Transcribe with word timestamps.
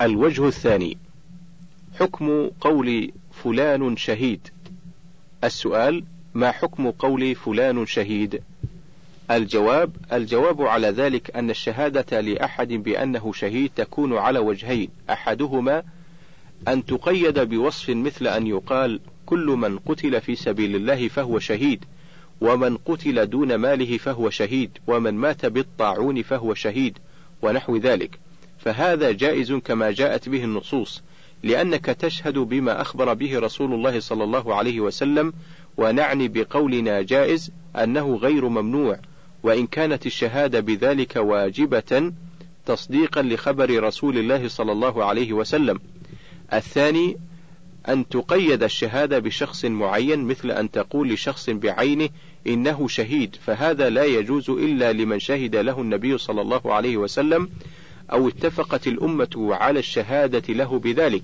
الوجه 0.00 0.48
الثاني. 0.48 0.98
حكم 2.00 2.50
قول 2.60 3.12
فلان 3.44 3.96
شهيد. 3.96 4.48
السؤال 5.44 6.04
ما 6.34 6.50
حكم 6.50 6.90
قول 6.90 7.34
فلان 7.34 7.86
شهيد؟ 7.86 8.42
الجواب 9.30 9.96
الجواب 10.12 10.62
على 10.62 10.88
ذلك 10.90 11.36
أن 11.36 11.50
الشهادة 11.50 12.20
لأحد 12.20 12.72
بأنه 12.72 13.32
شهيد 13.32 13.70
تكون 13.76 14.16
على 14.16 14.38
وجهين. 14.38 14.88
أحدهما 15.10 15.82
أن 16.68 16.86
تقيد 16.86 17.38
بوصف 17.38 17.90
مثل 17.90 18.26
أن 18.26 18.46
يقال 18.46 19.00
كل 19.26 19.46
من 19.46 19.78
قتل 19.78 20.20
في 20.20 20.36
سبيل 20.36 20.76
الله 20.76 21.08
فهو 21.08 21.38
شهيد 21.38 21.84
ومن 22.40 22.76
قتل 22.76 23.26
دون 23.26 23.54
ماله 23.54 23.98
فهو 23.98 24.30
شهيد 24.30 24.70
ومن 24.86 25.14
مات 25.14 25.46
بالطاعون 25.46 26.22
فهو 26.22 26.54
شهيد 26.54 26.98
ونحو 27.42 27.76
ذلك. 27.76 28.25
فهذا 28.66 29.12
جائز 29.12 29.52
كما 29.52 29.90
جاءت 29.90 30.28
به 30.28 30.44
النصوص 30.44 31.02
لأنك 31.42 31.84
تشهد 31.84 32.38
بما 32.38 32.80
أخبر 32.80 33.14
به 33.14 33.38
رسول 33.38 33.74
الله 33.74 34.00
صلى 34.00 34.24
الله 34.24 34.54
عليه 34.54 34.80
وسلم 34.80 35.32
ونعني 35.76 36.28
بقولنا 36.28 37.02
جائز 37.02 37.50
أنه 37.76 38.16
غير 38.16 38.48
ممنوع 38.48 38.98
وإن 39.42 39.66
كانت 39.66 40.06
الشهادة 40.06 40.60
بذلك 40.60 41.16
واجبة 41.16 42.12
تصديقا 42.66 43.22
لخبر 43.22 43.82
رسول 43.82 44.18
الله 44.18 44.48
صلى 44.48 44.72
الله 44.72 45.04
عليه 45.04 45.32
وسلم. 45.32 45.80
الثاني 46.52 47.16
أن 47.88 48.08
تقيد 48.08 48.62
الشهادة 48.62 49.18
بشخص 49.18 49.64
معين 49.64 50.24
مثل 50.24 50.50
أن 50.50 50.70
تقول 50.70 51.08
لشخص 51.08 51.50
بعينه 51.50 52.08
إنه 52.46 52.88
شهيد 52.88 53.36
فهذا 53.46 53.90
لا 53.90 54.04
يجوز 54.04 54.50
إلا 54.50 54.92
لمن 54.92 55.18
شهد 55.18 55.56
له 55.56 55.80
النبي 55.80 56.18
صلى 56.18 56.40
الله 56.40 56.74
عليه 56.74 56.96
وسلم 56.96 57.48
أو 58.12 58.28
اتفقت 58.28 58.86
الأمة 58.86 59.48
على 59.54 59.78
الشهادة 59.78 60.54
له 60.54 60.78
بذلك. 60.78 61.22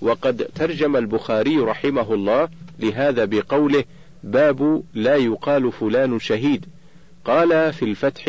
وقد 0.00 0.50
ترجم 0.54 0.96
البخاري 0.96 1.58
رحمه 1.58 2.14
الله 2.14 2.48
لهذا 2.78 3.24
بقوله 3.24 3.84
باب 4.24 4.82
لا 4.94 5.16
يقال 5.16 5.72
فلان 5.72 6.18
شهيد 6.18 6.66
قال 7.24 7.72
في 7.72 7.84
الفتح 7.84 8.24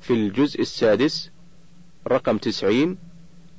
في 0.00 0.10
الجزء 0.10 0.60
السادس 0.60 1.30
رقم 2.08 2.38
تسعين 2.38 2.98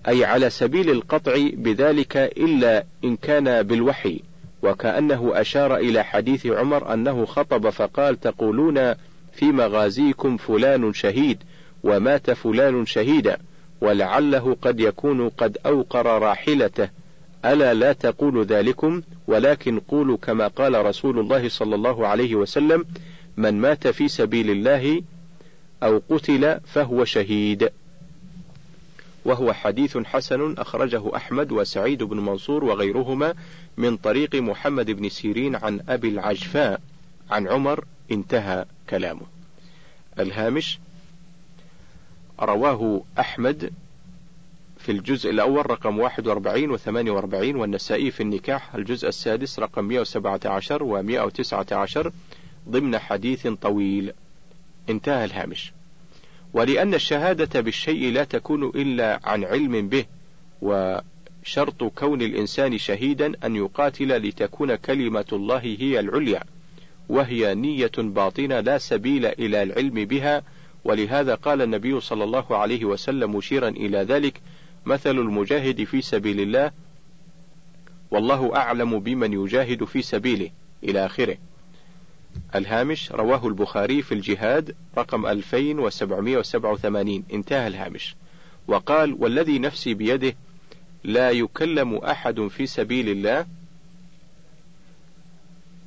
أي 0.07 0.25
على 0.25 0.49
سبيل 0.49 0.89
القطع 0.89 1.49
بذلك 1.53 2.17
إلا 2.17 2.85
إن 3.03 3.15
كان 3.15 3.63
بالوحي. 3.63 4.21
وكأنه 4.63 5.31
أشار 5.33 5.77
إلى 5.77 6.03
حديث 6.03 6.45
عمر 6.45 6.93
أنه 6.93 7.25
خطب 7.25 7.69
فقال 7.69 8.19
تقولون 8.19 8.93
في 9.33 9.45
مغازيكم 9.45 10.37
فلان 10.37 10.93
شهيد 10.93 11.43
ومات 11.83 12.31
فلان 12.31 12.85
شهيدا 12.85 13.37
ولعله 13.81 14.57
قد 14.61 14.79
يكون 14.79 15.29
قد 15.29 15.57
أوقر 15.65 16.05
راحلته. 16.05 16.89
ألا 17.45 17.73
لا 17.73 17.93
تقول 17.93 18.45
ذلكم؟ 18.45 19.01
ولكن 19.27 19.79
قولوا 19.79 20.17
كما 20.17 20.47
قال 20.47 20.85
رسول 20.85 21.19
الله 21.19 21.49
صلى 21.49 21.75
الله 21.75 22.07
عليه 22.07 22.35
وسلم 22.35 22.85
من 23.37 23.61
مات 23.61 23.87
في 23.87 24.07
سبيل 24.07 24.49
الله 24.49 25.01
أو 25.83 26.01
قتل 26.09 26.59
فهو 26.65 27.05
شهيد. 27.05 27.69
وهو 29.25 29.53
حديث 29.53 29.97
حسن 29.97 30.53
أخرجه 30.53 31.15
أحمد 31.15 31.51
وسعيد 31.51 32.03
بن 32.03 32.17
منصور 32.17 32.63
وغيرهما 32.63 33.33
من 33.77 33.97
طريق 33.97 34.35
محمد 34.35 34.91
بن 34.91 35.09
سيرين 35.09 35.55
عن 35.55 35.79
أبي 35.89 36.09
العجفاء 36.09 36.81
عن 37.31 37.47
عمر 37.47 37.85
انتهى 38.11 38.65
كلامه. 38.89 39.21
الهامش 40.19 40.79
رواه 42.39 43.01
أحمد 43.19 43.73
في 44.77 44.91
الجزء 44.91 45.29
الأول 45.29 45.71
رقم 45.71 45.99
41 45.99 46.71
و 46.71 46.77
48 46.77 47.55
والنسائي 47.55 48.11
في 48.11 48.23
النكاح 48.23 48.75
الجزء 48.75 49.07
السادس 49.07 49.59
رقم 49.59 49.83
117 49.83 50.83
و 50.83 51.01
119 51.01 52.11
ضمن 52.69 52.99
حديث 52.99 53.47
طويل. 53.47 54.13
انتهى 54.89 55.25
الهامش. 55.25 55.73
ولأن 56.53 56.93
الشهادة 56.93 57.61
بالشيء 57.61 58.11
لا 58.11 58.23
تكون 58.23 58.63
إلا 58.63 59.19
عن 59.23 59.43
علم 59.43 59.89
به 59.89 60.05
وشرط 60.61 61.83
كون 61.83 62.21
الإنسان 62.21 62.77
شهيدا 62.77 63.31
أن 63.45 63.55
يقاتل 63.55 64.17
لتكون 64.17 64.75
كلمة 64.75 65.25
الله 65.33 65.75
هي 65.79 65.99
العليا. 65.99 66.43
وهي 67.11 67.55
نية 67.55 67.91
باطنة 67.97 68.59
لا 68.59 68.77
سبيل 68.77 69.25
إلى 69.25 69.63
العلم 69.63 70.05
بها 70.05 70.43
ولهذا 70.83 71.35
قال 71.35 71.61
النبي 71.61 71.99
صلى 71.99 72.23
الله 72.23 72.57
عليه 72.57 72.85
وسلم 72.85 73.35
مشيرا 73.35 73.69
إلى 73.69 73.97
ذلك 73.97 74.41
مثل 74.85 75.09
المجاهد 75.09 75.83
في 75.83 76.01
سبيل 76.01 76.39
الله 76.39 76.71
والله 78.11 78.55
أعلم 78.55 78.99
بمن 78.99 79.33
يجاهد 79.33 79.83
في 79.83 80.01
سبيله. 80.01 80.49
إلى 80.83 81.05
آخره. 81.05 81.37
الهامش 82.55 83.11
رواه 83.11 83.47
البخاري 83.47 84.01
في 84.01 84.11
الجهاد 84.11 84.75
رقم 84.97 85.25
2787 85.25 87.23
انتهى 87.33 87.67
الهامش. 87.67 88.15
وقال 88.67 89.15
والذي 89.19 89.59
نفسي 89.59 89.93
بيده 89.93 90.35
لا 91.03 91.31
يكلم 91.31 91.95
أحد 91.95 92.47
في 92.47 92.65
سبيل 92.65 93.09
الله 93.09 93.45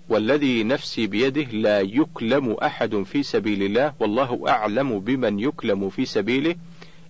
والذي 0.08 0.64
نفسي 0.64 1.06
بيده 1.06 1.42
لا 1.42 1.80
يكلم 1.80 2.52
أحد 2.52 3.02
في 3.02 3.22
سبيل 3.22 3.62
الله 3.62 3.94
والله 4.00 4.48
أعلم 4.48 5.00
بمن 5.00 5.40
يكلم 5.40 5.90
في 5.90 6.04
سبيله 6.04 6.56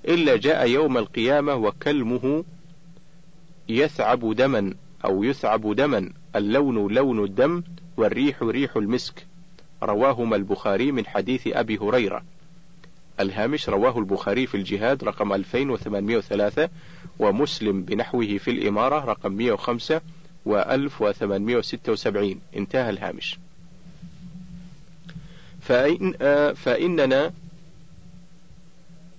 إلا 0.08 0.36
جاء 0.36 0.68
يوم 0.68 0.98
القيامة 0.98 1.54
وكلمه 1.54 2.44
يثعب 3.68 4.34
دما 4.34 4.74
أو 5.04 5.24
يثعب 5.24 5.74
دما 5.74 6.10
اللون 6.36 6.92
لون 6.92 7.24
الدم 7.24 7.62
والريح 7.96 8.42
ريح 8.42 8.76
المسك. 8.76 9.26
رواهما 9.82 10.36
البخاري 10.36 10.92
من 10.92 11.06
حديث 11.06 11.46
أبي 11.46 11.78
هريرة. 11.78 12.22
الهامش 13.20 13.68
رواه 13.68 13.98
البخاري 13.98 14.46
في 14.46 14.56
الجهاد 14.56 15.04
رقم 15.04 15.32
2803 15.32 16.68
ومسلم 17.18 17.82
بنحوه 17.82 18.38
في 18.38 18.50
الإمارة 18.50 19.04
رقم 19.04 19.32
105 19.32 20.00
و 20.46 20.56
1876 20.56 22.40
انتهى 22.56 22.90
الهامش. 22.90 23.38
فإن 25.60 26.12
فإننا 26.54 27.32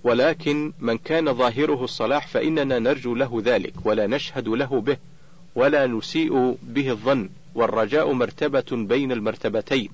ولكن 0.04 0.72
من 0.80 0.98
كان 0.98 1.34
ظاهره 1.34 1.84
الصلاح 1.84 2.26
فإننا 2.26 2.78
نرجو 2.78 3.14
له 3.14 3.42
ذلك 3.44 3.74
ولا 3.84 4.06
نشهد 4.06 4.48
له 4.48 4.80
به 4.80 4.96
ولا 5.54 5.86
نسيء 5.86 6.56
به 6.62 6.90
الظن 6.90 7.28
والرجاء 7.54 8.12
مرتبة 8.12 8.64
بين 8.72 9.12
المرتبتين. 9.12 9.88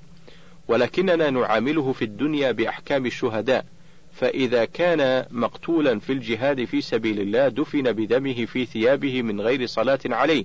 ولكننا 0.69 1.31
نعامله 1.31 1.93
في 1.93 2.05
الدنيا 2.05 2.53
بأحكام 2.53 3.07
الشهداء 3.07 3.67
فإذا 4.15 4.65
كان 4.65 5.27
مقتولا 5.31 5.99
في 5.99 6.13
الجهاد 6.13 6.65
في 6.65 6.81
سبيل 6.81 7.21
الله 7.21 7.49
دفن 7.49 7.83
بدمه 7.83 8.45
في 8.45 8.67
ثيابه 8.67 9.23
من 9.23 9.41
غير 9.41 9.67
صلاة 9.67 10.01
عليه. 10.07 10.45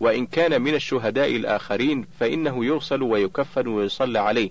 وإن 0.00 0.26
كان 0.26 0.62
من 0.62 0.74
الشهداء 0.74 1.36
الآخرين 1.36 2.06
فإنه 2.20 2.64
يغسل 2.64 3.02
ويكفن 3.02 3.66
ويصلى 3.66 4.18
عليه. 4.18 4.50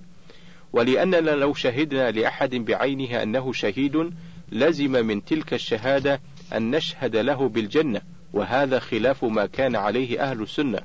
ولأننا 0.73 1.29
لو 1.29 1.53
شهدنا 1.53 2.11
لأحد 2.11 2.55
بعينه 2.55 3.23
أنه 3.23 3.53
شهيد 3.53 4.11
لزم 4.51 4.91
من 4.91 5.25
تلك 5.25 5.53
الشهادة 5.53 6.21
أن 6.53 6.71
نشهد 6.71 7.15
له 7.15 7.49
بالجنة 7.49 8.01
وهذا 8.33 8.79
خلاف 8.79 9.23
ما 9.25 9.45
كان 9.45 9.75
عليه 9.75 10.21
أهل 10.21 10.41
السنة. 10.41 10.79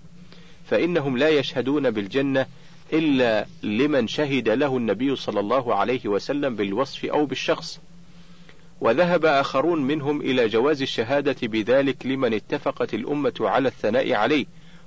فإنهم 0.64 1.18
لا 1.18 1.28
يشهدون 1.28 1.90
بالجنة 1.90 2.46
إلا 2.92 3.46
لمن 3.62 4.06
شهد 4.06 4.48
له 4.48 4.76
النبي 4.76 5.16
صلى 5.16 5.40
الله 5.40 5.74
عليه 5.74 6.08
وسلم 6.08 6.56
بالوصف 6.56 7.04
أو 7.04 7.26
بالشخص. 7.26 7.80
وذهب 8.80 9.24
آخرون 9.24 9.82
منهم 9.82 10.20
إلى 10.20 10.48
جواز 10.48 10.82
الشهادة 10.82 11.36
بذلك 11.42 12.06
لمن 12.06 12.34
اتفقت 12.34 12.94
الأمة 12.94 13.34
على 13.40 13.68
الثناء 13.68 14.12
عليه 14.12 14.46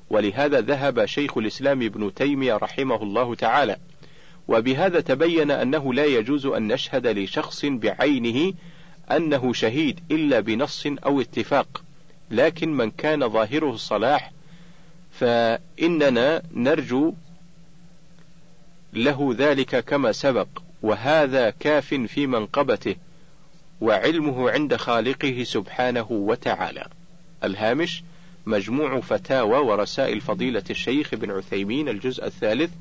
ولهذا 0.09 0.61
ذهب 0.61 1.05
شيخ 1.05 1.37
الإسلام 1.37 1.81
ابن 1.81 2.13
تيمية 2.13 2.55
رحمه 2.55 3.03
الله 3.03 3.35
تعالى. 3.35 3.77
وبهذا 4.47 4.99
تبين 4.99 5.51
أنه 5.51 5.93
لا 5.93 6.05
يجوز 6.05 6.45
أن 6.45 6.67
نشهد 6.67 7.07
لشخص 7.07 7.65
بعينه 7.65 8.53
أنه 9.11 9.53
شهيد 9.53 9.99
إلا 10.11 10.39
بنص 10.39 10.87
أو 11.05 11.21
اتفاق 11.21 11.83
لكن 12.31 12.73
من 12.73 12.91
كان 12.91 13.29
ظاهره 13.29 13.73
الصلاح 13.73 14.31
فإننا 15.11 16.41
نرجو 16.51 17.13
له 18.93 19.35
ذلك 19.37 19.85
كما 19.85 20.11
سبق 20.11 20.47
وهذا 20.81 21.49
كاف 21.49 21.93
في 21.93 22.27
منقبته. 22.27 22.95
وعلمه 23.81 24.51
عند 24.51 24.75
خالقه 24.75 25.43
سبحانه 25.43 26.07
وتعالى. 26.11 26.87
الهامش 27.43 28.03
مجموع 28.45 28.99
فتاوى 28.99 29.57
ورسائل 29.57 30.21
فضيلة 30.21 30.63
الشيخ 30.69 31.13
ابن 31.13 31.31
عثيمين 31.31 31.89
الجزء 31.89 32.25
الثالث 32.25 32.71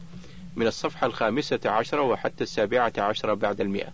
من 0.56 0.66
الصفحة 0.66 1.06
الخامسة 1.06 1.60
عشرة 1.64 2.02
وحتى 2.02 2.44
السابعة 2.44 2.92
عشرة 2.98 3.34
بعد 3.34 3.60
المئة. 3.60 3.92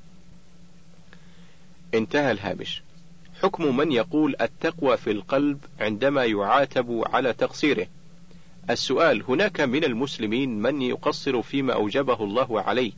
انتهى 1.95 2.31
الهامش. 2.31 2.83
حكم 3.43 3.77
من 3.77 3.93
يقول 3.93 4.37
التقوى 4.41 4.97
في 4.97 5.11
القلب 5.11 5.59
عندما 5.81 6.25
يعاتب 6.25 7.03
على 7.07 7.33
تقصيره. 7.33 7.87
السؤال 8.71 9.23
هناك 9.29 9.61
من 9.61 9.85
المسلمين 9.85 10.63
من 10.63 10.83
يقصر 10.83 11.43
فيما 11.43 11.73
أوجبه 11.73 12.25
الله 12.25 12.61
عليه 12.61 12.93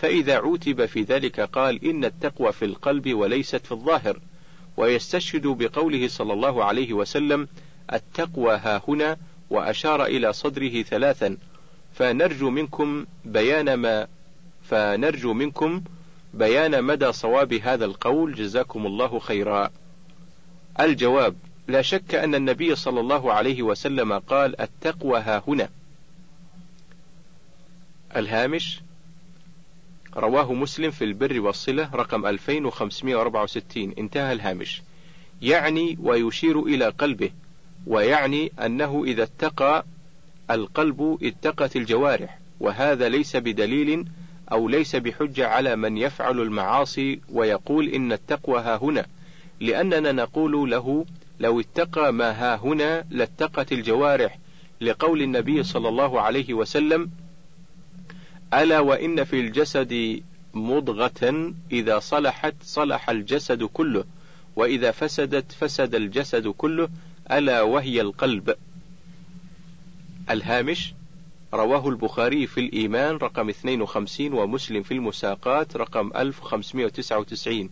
فإذا 0.00 0.36
عوتب 0.36 0.86
في 0.86 1.02
ذلك 1.02 1.40
قال 1.40 1.84
إن 1.84 2.04
التقوى 2.04 2.52
في 2.52 2.64
القلب 2.64 3.14
وليست 3.14 3.66
في 3.66 3.72
الظاهر 3.72 4.20
ويستشهد 4.76 5.46
بقوله 5.46 6.08
صلى 6.08 6.32
الله 6.32 6.64
عليه 6.64 6.92
وسلم 6.92 7.48
التقوى 7.92 8.56
ها 8.56 8.82
هنا 8.88 9.16
وأشار 9.50 10.04
إلى 10.04 10.32
صدره 10.32 10.82
ثلاثا 10.82 11.36
فنرجو 11.94 12.50
منكم 12.50 13.06
بيان 13.24 13.74
ما 13.74 14.06
فنرجو 14.62 15.32
منكم 15.32 15.82
بيان 16.34 16.84
مدى 16.84 17.12
صواب 17.12 17.52
هذا 17.52 17.84
القول 17.84 18.34
جزاكم 18.34 18.86
الله 18.86 19.18
خيرا. 19.18 19.70
الجواب: 20.80 21.36
لا 21.68 21.82
شك 21.82 22.14
أن 22.14 22.34
النبي 22.34 22.74
صلى 22.74 23.00
الله 23.00 23.32
عليه 23.32 23.62
وسلم 23.62 24.12
قال: 24.12 24.60
التقوى 24.60 25.20
ها 25.20 25.42
هنا. 25.48 25.68
الهامش: 28.16 28.80
رواه 30.16 30.52
مسلم 30.52 30.90
في 30.90 31.04
البر 31.04 31.40
والصلة 31.40 31.90
رقم 31.94 32.26
2564 32.26 33.94
انتهى 33.98 34.32
الهامش. 34.32 34.82
يعني 35.42 35.98
ويشير 36.02 36.62
إلى 36.62 36.88
قلبه، 36.88 37.30
ويعني 37.86 38.52
أنه 38.64 39.04
إذا 39.04 39.22
اتقى 39.22 39.84
القلب 40.50 41.18
اتقت 41.22 41.76
الجوارح، 41.76 42.38
وهذا 42.60 43.08
ليس 43.08 43.36
بدليل 43.36 44.04
أو 44.52 44.68
ليس 44.68 44.96
بحجة 44.96 45.48
على 45.48 45.76
من 45.76 45.96
يفعل 45.96 46.40
المعاصي 46.40 47.20
ويقول 47.32 47.88
إن 47.88 48.12
التقوى 48.12 48.60
ها 48.60 48.76
هنا، 48.76 49.06
لأننا 49.60 50.12
نقول 50.12 50.70
له 50.70 51.06
لو 51.40 51.60
اتقى 51.60 52.12
ما 52.12 52.30
ها 52.30 52.56
هنا 52.56 53.04
لاتقت 53.10 53.72
الجوارح، 53.72 54.38
لقول 54.80 55.22
النبي 55.22 55.62
صلى 55.62 55.88
الله 55.88 56.20
عليه 56.20 56.54
وسلم: 56.54 57.10
ألا 58.54 58.80
وإن 58.80 59.24
في 59.24 59.40
الجسد 59.40 60.22
مضغة 60.54 61.54
إذا 61.72 61.98
صلحت 61.98 62.54
صلح 62.62 63.10
الجسد 63.10 63.62
كله، 63.62 64.04
وإذا 64.56 64.90
فسدت 64.90 65.52
فسد 65.52 65.94
الجسد 65.94 66.48
كله، 66.48 66.88
ألا 67.32 67.62
وهي 67.62 68.00
القلب. 68.00 68.54
الهامش 70.30 70.94
رواه 71.54 71.88
البخاري 71.88 72.46
في 72.46 72.60
الإيمان 72.60 73.16
رقم 73.16 73.48
52 73.48 74.32
ومسلم 74.32 74.82
في 74.82 74.94
المساقات 74.94 75.76
رقم 75.76 76.10
1599 76.16 77.70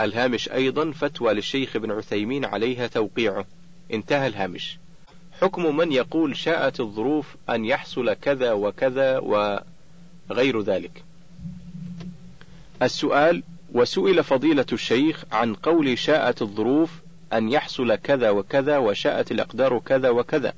الهامش 0.00 0.48
أيضا 0.48 0.90
فتوى 0.90 1.34
للشيخ 1.34 1.76
ابن 1.76 1.90
عثيمين 1.90 2.44
عليها 2.44 2.86
توقيعه. 2.86 3.46
انتهى 3.92 4.26
الهامش. 4.26 4.78
حكم 5.42 5.76
من 5.76 5.92
يقول 5.92 6.36
شاءت 6.36 6.80
الظروف 6.80 7.36
أن 7.50 7.64
يحصل 7.64 8.12
كذا 8.12 8.52
وكذا 8.52 9.18
وغير 9.18 10.60
ذلك. 10.60 11.04
السؤال 12.82 13.42
وسئل 13.72 14.24
فضيلة 14.24 14.66
الشيخ 14.72 15.24
عن 15.32 15.54
قول 15.54 15.98
شاءت 15.98 16.42
الظروف 16.42 16.90
أن 17.32 17.48
يحصل 17.48 17.94
كذا 17.94 18.30
وكذا 18.30 18.78
وشاءت 18.78 19.32
الأقدار 19.32 19.78
كذا 19.78 20.10
وكذا. 20.10 20.52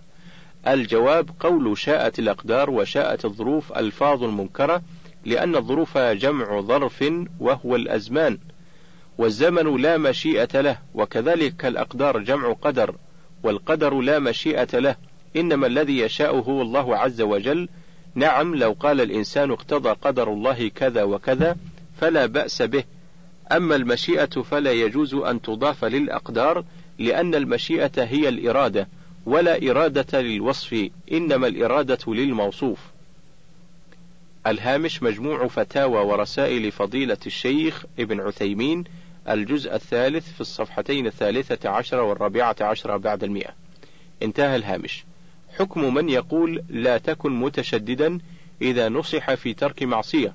الجواب 0.69 1.31
قول 1.41 1.79
شاءت 1.79 2.19
الأقدار 2.19 2.71
وشاءت 2.71 3.25
الظروف 3.25 3.73
ألفاظ 3.73 4.25
منكرة 4.25 4.83
لأن 5.25 5.57
الظروف 5.57 5.99
جمع 5.99 6.61
ظرف 6.61 7.05
وهو 7.41 7.77
الأزمان 7.77 8.39
والزمن 9.19 9.83
لا 9.83 9.99
مشيئة 9.99 10.61
له 10.61 10.79
وكذلك 10.95 11.65
الأقدار 11.65 12.19
جمع 12.19 12.53
قدر. 12.53 12.95
والقدر 13.43 14.01
لا 14.01 14.19
مشيئة 14.19 14.79
له. 14.79 14.97
إنما 15.37 15.67
الذي 15.67 15.99
يشاء 15.99 16.37
هو 16.37 16.63
الله 16.63 16.97
عز 16.97 17.21
وجل. 17.21 17.69
نعم 18.15 18.55
لو 18.55 18.77
قال 18.81 19.01
الإنسان 19.01 19.51
اقتضى 19.51 19.91
قدر 19.91 20.33
الله 20.33 20.69
كذا 20.69 21.03
وكذا 21.03 21.57
فلا 22.01 22.27
بأس 22.27 22.63
به. 22.63 22.85
أما 23.53 23.77
المشيئة 23.77 24.27
فلا 24.27 24.73
يجوز 24.73 25.15
أن 25.15 25.43
تضاف 25.43 25.85
للأقدار 25.85 26.65
لأن 26.99 27.35
المشيئة 27.35 28.05
هي 28.05 28.29
الإرادة 28.29 28.89
ولا 29.27 29.71
إرادة 29.71 30.21
للوصف 30.21 30.91
إنما 31.13 31.47
الإرادة 31.47 31.99
للموصوف. 32.15 32.79
الهامش 34.47 35.03
مجموع 35.03 35.47
فتاوى 35.47 36.05
ورسائل 36.05 36.73
فضيلة 36.73 37.17
الشيخ 37.27 37.85
ابن 37.99 38.21
عثيمين 38.21 38.85
الجزء 39.31 39.75
الثالث 39.75 40.33
في 40.33 40.41
الصفحتين 40.41 41.07
الثالثة 41.07 41.69
عشر 41.69 42.01
والرابعة 42.01 42.57
عشر 42.61 42.97
بعد 42.97 43.25
المئة. 43.25 43.51
انتهى 44.23 44.57
الهامش. 44.57 45.05
حكم 45.59 45.95
من 45.95 46.09
يقول 46.09 46.63
لا 46.69 46.99
تكن 46.99 47.33
متشددا 47.33 48.19
إذا 48.63 48.89
نصح 48.89 49.35
في 49.35 49.55
ترك 49.55 49.83
معصية. 49.83 50.35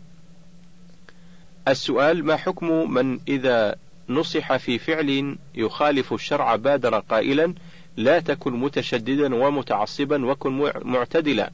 السؤال 1.68 2.26
ما 2.26 2.36
حكم 2.36 2.94
من 2.94 3.20
إذا 3.28 3.76
نصح 4.10 4.56
في 4.58 4.78
فعل 4.78 5.38
يخالف 5.56 6.14
الشرع 6.14 6.56
بادر 6.56 7.00
قائلا 7.00 7.54
لا 7.98 8.20
تكن 8.20 8.54
متشددا 8.54 9.36
ومتعصبا 9.36 10.26
وكن 10.26 10.72
معتدلا 10.86 11.52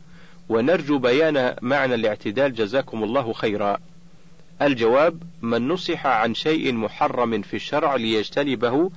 ونرجو 0.50 0.98
بيان 0.98 1.56
معنى 1.62 1.96
الاعتدال 1.96 2.54
جزاكم 2.54 3.04
الله 3.04 3.34
خيرا 3.34 3.78
الجواب 4.62 5.24
من 5.42 5.68
نصح 5.68 6.06
عن 6.06 6.34
شيء 6.34 6.74
محرم 6.74 7.42
في 7.42 7.56
الشرع 7.56 7.96
ليجتنبه 7.96 8.92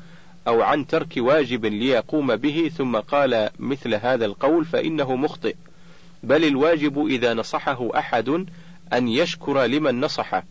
أو 0.48 0.62
عن 0.62 0.86
ترك 0.86 1.14
واجب 1.16 1.66
ليقوم 1.66 2.36
به 2.36 2.70
ثم 2.76 2.96
قال 2.96 3.50
مثل 3.58 3.94
هذا 3.94 4.24
القول 4.24 4.64
فإنه 4.64 5.16
مخطئ. 5.16 5.54
بل 6.22 6.44
الواجب 6.44 7.06
إذا 7.06 7.34
نصحه 7.34 7.98
أحد 7.98 8.28
أن 8.92 9.08
يشكر 9.08 9.64
لمن 9.64 10.00
نصحه 10.00 10.44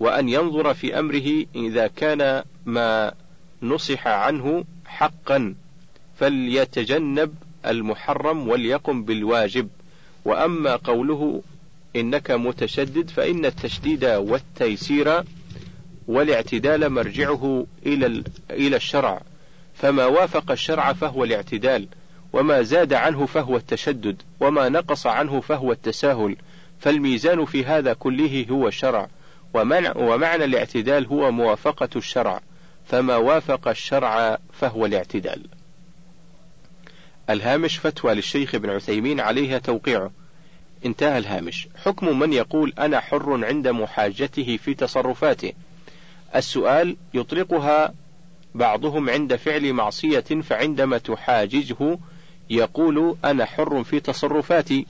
وأن 0.00 0.28
ينظر 0.28 0.74
في 0.74 0.98
أمره 0.98 1.44
إذا 1.54 1.86
كان 1.86 2.42
ما 2.66 3.12
نصح 3.62 4.06
عنه 4.06 4.64
حقا 4.86 5.54
فليتجنب 6.18 7.34
المحرم 7.66 8.48
وليقم 8.48 9.04
بالواجب. 9.04 9.68
وأما 10.24 10.76
قوله 10.76 11.42
إنك 11.96 12.30
متشدد 12.30 13.10
فإن 13.10 13.44
التشديد 13.44 14.04
والتيسير 14.04 15.24
والاعتدال 16.08 16.90
مرجعه 16.90 17.66
إلى 17.86 18.24
إلى 18.50 18.76
الشرع. 18.76 19.22
فما 19.74 20.06
وافق 20.06 20.50
الشرع 20.50 20.92
فهو 20.92 21.24
الاعتدال 21.24 21.88
وما 22.32 22.62
زاد 22.62 22.92
عنه 22.92 23.26
فهو 23.26 23.56
التشدد 23.56 24.22
وما 24.40 24.68
نقص 24.68 25.06
عنه 25.06 25.40
فهو 25.40 25.72
التساهل. 25.72 26.36
فالميزان 26.78 27.44
في 27.44 27.64
هذا 27.64 27.92
كله 27.92 28.46
هو 28.50 28.68
الشرع 28.68 29.08
ومعنى 29.96 30.44
الاعتدال 30.44 31.06
هو 31.06 31.30
موافقة 31.32 31.88
الشرع. 31.96 32.40
فما 32.86 33.16
وافق 33.16 33.68
الشرع 33.68 34.38
فهو 34.52 34.86
الاعتدال. 34.86 35.46
الهامش 37.30 37.78
فتوى 37.78 38.14
للشيخ 38.14 38.54
ابن 38.54 38.70
عثيمين 38.70 39.20
عليها 39.20 39.58
توقيعه 39.58 40.10
انتهى 40.86 41.18
الهامش. 41.18 41.68
حكم 41.84 42.18
من 42.18 42.32
يقول 42.32 42.72
أنا 42.78 43.00
حر 43.00 43.44
عند 43.44 43.68
محاجته 43.68 44.56
في 44.56 44.74
تصرفاته. 44.74 45.52
السؤال 46.36 46.96
يطلقها 47.14 47.94
بعضهم 48.54 49.10
عند 49.10 49.36
فعل 49.36 49.72
معصية 49.72 50.20
فعندما 50.20 50.98
تحاججه 50.98 51.98
يقول 52.50 53.16
أنا 53.24 53.44
حر 53.44 53.84
في 53.84 54.00
تصرفاتي. 54.00 54.86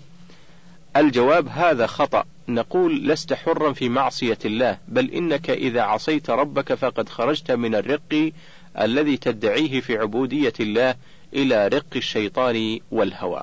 الجواب 0.96 1.48
هذا 1.48 1.86
خطأ. 1.86 2.24
نقول 2.48 3.08
لست 3.08 3.32
حرا 3.34 3.72
في 3.72 3.88
معصية 3.88 4.38
الله 4.44 4.78
بل 4.88 5.10
إنك 5.10 5.50
إذا 5.50 5.82
عصيت 5.82 6.30
ربك 6.30 6.74
فقد 6.74 7.08
خرجت 7.08 7.50
من 7.50 7.74
الرق 7.74 8.32
الذي 8.80 9.16
تدعيه 9.16 9.80
في 9.80 9.98
عبودية 9.98 10.52
الله 10.60 10.94
إلى 11.34 11.68
رق 11.68 11.96
الشيطان 11.96 12.78
والهوى. 12.90 13.42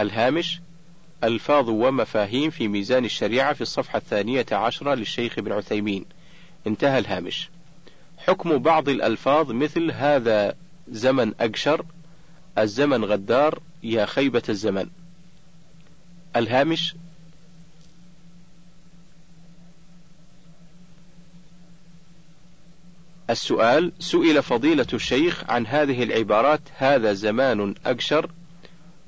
الهامش 0.00 0.60
ألفاظ 1.24 1.68
ومفاهيم 1.68 2.50
في 2.50 2.68
ميزان 2.68 3.04
الشريعة 3.04 3.52
في 3.52 3.60
الصفحة 3.60 3.98
الثانية 3.98 4.46
عشرة 4.52 4.94
للشيخ 4.94 5.38
ابن 5.38 5.52
عثيمين. 5.52 6.04
انتهى 6.66 6.98
الهامش. 6.98 7.48
حكم 8.18 8.58
بعض 8.58 8.88
الألفاظ 8.88 9.50
مثل 9.50 9.90
هذا 9.90 10.54
زمن 10.88 11.32
أقشر، 11.40 11.84
الزمن 12.58 13.04
غدار، 13.04 13.58
يا 13.82 14.06
خيبة 14.06 14.42
الزمن. 14.48 14.86
الهامش 16.36 16.94
السؤال 23.30 23.92
سئل 23.98 24.42
فضيلة 24.42 24.86
الشيخ 24.94 25.50
عن 25.50 25.66
هذه 25.66 26.02
العبارات 26.02 26.60
هذا 26.76 27.12
زمان 27.12 27.74
أقشر 27.86 28.30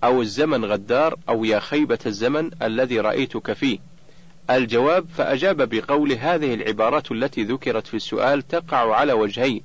أو 0.04 0.22
الزمن 0.22 0.64
غدار 0.64 1.16
أو 1.28 1.44
يا 1.44 1.60
خيبة 1.60 1.98
الزمن 2.06 2.50
الذي 2.62 3.00
رأيتك 3.00 3.52
فيه. 3.52 3.78
الجواب 4.50 5.06
فأجاب 5.16 5.68
بقول 5.68 6.12
هذه 6.12 6.54
العبارات 6.54 7.12
التي 7.12 7.42
ذكرت 7.42 7.86
في 7.86 7.94
السؤال 7.94 8.48
تقع 8.48 8.96
على 8.96 9.12
وجهين. 9.12 9.62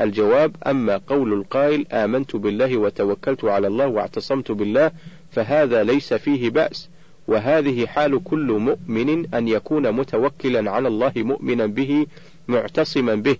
الجواب 0.00 0.56
أما 0.66 0.96
قول 0.96 1.32
القائل 1.32 1.86
آمنت 1.92 2.36
بالله 2.36 2.76
وتوكلت 2.76 3.44
على 3.44 3.66
الله 3.66 3.86
واعتصمت 3.86 4.52
بالله 4.52 4.90
فهذا 5.30 5.82
ليس 5.82 6.14
فيه 6.14 6.50
بأس 6.50 6.88
وهذه 7.28 7.86
حال 7.86 8.24
كل 8.24 8.52
مؤمن 8.52 9.34
أن 9.34 9.48
يكون 9.48 9.92
متوكلا 9.92 10.70
على 10.70 10.88
الله 10.88 11.12
مؤمنا 11.16 11.66
به 11.66 12.06
معتصما 12.48 13.14
به. 13.14 13.36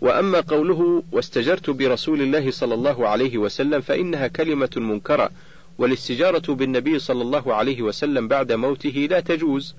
وأما 0.00 0.40
قوله 0.40 1.02
واستجرت 1.12 1.70
برسول 1.70 2.22
الله 2.22 2.50
صلى 2.50 2.74
الله 2.74 3.08
عليه 3.08 3.38
وسلم 3.38 3.80
فإنها 3.80 4.26
كلمة 4.26 4.70
منكرة 4.76 5.30
والاستجارة 5.78 6.54
بالنبي 6.54 6.98
صلى 6.98 7.22
الله 7.22 7.54
عليه 7.54 7.82
وسلم 7.82 8.28
بعد 8.28 8.52
موته 8.52 9.08
لا 9.10 9.20
تجوز. 9.20 9.74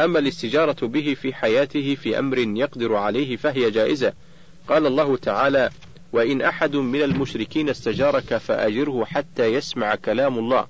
أما 0.00 0.18
الاستجارة 0.18 0.86
به 0.86 1.14
في 1.14 1.34
حياته 1.34 1.94
في 1.94 2.18
أمر 2.18 2.38
يقدر 2.38 2.96
عليه 2.96 3.36
فهي 3.36 3.70
جائزة. 3.70 4.12
قال 4.68 4.86
الله 4.86 5.16
تعالى 5.16 5.70
وإن 6.12 6.42
أحد 6.42 6.76
من 6.76 7.02
المشركين 7.02 7.68
استجارك 7.68 8.36
فأجره 8.36 9.04
حتى 9.04 9.44
يسمع 9.44 9.94
كلام 9.94 10.38
الله. 10.38 10.66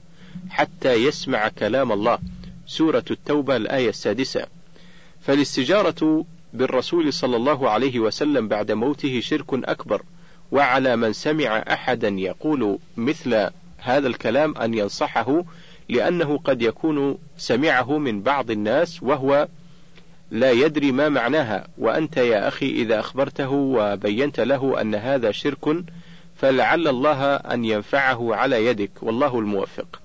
حتى 0.50 0.94
يسمع 0.94 1.48
كلام 1.48 1.92
الله. 1.92 2.18
سورة 2.66 3.04
التوبة 3.10 3.56
الآية 3.56 3.88
السادسة. 3.88 4.46
فالاستجارة 5.20 6.24
بالرسول 6.52 7.12
صلى 7.12 7.36
الله 7.36 7.70
عليه 7.70 8.00
وسلم 8.00 8.48
بعد 8.48 8.72
موته 8.72 9.20
شرك 9.20 9.54
أكبر. 9.54 10.02
وعلى 10.52 10.96
من 10.96 11.12
سمع 11.12 11.58
أحدا 11.58 12.08
يقول 12.08 12.78
مثل 12.96 13.50
هذا 13.82 14.08
الكلام 14.08 14.56
أن 14.56 14.74
ينصحه 14.74 15.44
لأنه 15.88 16.38
قد 16.38 16.62
يكون 16.62 17.18
سمعه 17.36 17.98
من 17.98 18.22
بعض 18.22 18.50
الناس 18.50 19.02
وهو 19.02 19.48
لا 20.30 20.50
يدري 20.50 20.92
ما 20.92 21.08
معناها. 21.08 21.66
وأنت 21.78 22.16
يا 22.16 22.48
أخي 22.48 22.70
إذا 22.70 23.00
أخبرته 23.00 23.50
وبينت 23.50 24.40
له 24.40 24.80
أن 24.80 24.94
هذا 24.94 25.30
شرك 25.30 25.84
فلعل 26.36 26.88
الله 26.88 27.34
أن 27.34 27.64
ينفعه 27.64 28.34
على 28.34 28.66
يدك. 28.66 28.90
والله 29.02 29.38
الموفق. 29.38 30.00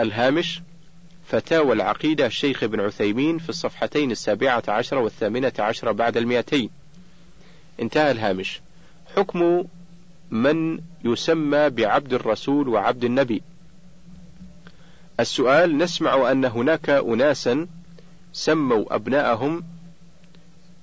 الهامش 0.00 0.62
فتاوى 1.26 1.72
العقيدة 1.72 2.26
الشيخ 2.26 2.62
ابن 2.62 2.80
عثيمين 2.80 3.38
في 3.38 3.48
الصفحتين 3.48 4.10
السابعة 4.10 4.62
عشر 4.68 4.98
والثامنة 4.98 5.52
عشر 5.58 5.92
بعد 5.92 6.16
المئتين. 6.16 6.70
انتهى 7.80 8.10
الهامش. 8.10 8.60
حكم 9.16 9.64
من 10.30 10.80
يسمى 11.04 11.70
بعبد 11.70 12.14
الرسول 12.14 12.68
وعبد 12.68 13.04
النبي. 13.04 13.42
السؤال 15.20 15.78
نسمع 15.78 16.30
أن 16.30 16.44
هناك 16.44 16.90
أناسا 16.90 17.66
سموا 18.32 18.94
أبناءهم 18.94 19.62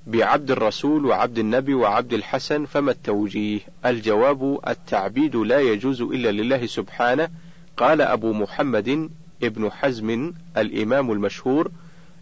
بعبد 0.07 0.51
الرسول 0.51 1.05
وعبد 1.05 1.37
النبي 1.39 1.73
وعبد 1.73 2.13
الحسن 2.13 2.65
فما 2.65 2.91
التوجيه؟ 2.91 3.59
الجواب 3.85 4.59
التعبيد 4.67 5.35
لا 5.35 5.59
يجوز 5.59 6.01
إلا 6.01 6.31
لله 6.31 6.65
سبحانه 6.65 7.29
قال 7.77 8.01
أبو 8.01 8.33
محمد 8.33 9.09
ابن 9.43 9.71
حزم 9.71 10.33
الإمام 10.57 11.11
المشهور 11.11 11.71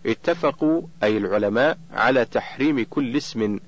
اتفقوا 0.06 0.82
أي 1.04 1.18
العلماء 1.18 1.78
على 1.94 2.26
تحريم 2.26 2.86
كل 2.90 3.18
اسم 3.18 3.60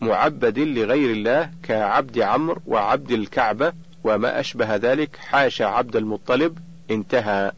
معبد 0.00 0.58
لغير 0.58 1.10
الله 1.10 1.50
كعبد 1.62 2.18
عمرو 2.18 2.62
وعبد 2.66 3.10
الكعبة 3.10 3.72
وما 4.04 4.40
أشبه 4.40 4.76
ذلك 4.76 5.16
حاشا 5.16 5.64
عبد 5.64 5.96
المطلب 5.96 6.58
انتهى. 6.90 7.52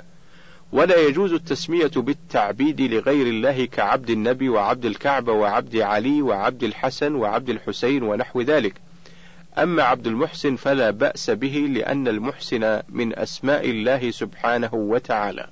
ولا 0.72 0.96
يجوز 0.96 1.32
التسمية 1.32 1.90
بالتعبيد 1.96 2.80
لغير 2.80 3.26
الله 3.26 3.64
كعبد 3.64 4.10
النبي 4.10 4.48
وعبد 4.48 4.84
الكعبة 4.84 5.32
وعبد 5.32 5.76
علي 5.76 6.22
وعبد 6.22 6.64
الحسن 6.64 7.14
وعبد 7.14 7.50
الحسين 7.50 8.02
ونحو 8.02 8.40
ذلك. 8.40 8.74
أما 9.58 9.82
عبد 9.82 10.06
المحسن 10.06 10.56
فلا 10.56 10.90
بأس 10.90 11.30
به 11.30 11.66
لأن 11.70 12.08
المحسن 12.08 12.82
من 12.88 13.18
أسماء 13.18 13.70
الله 13.70 14.10
سبحانه 14.10 14.74
وتعالى. 14.74 15.46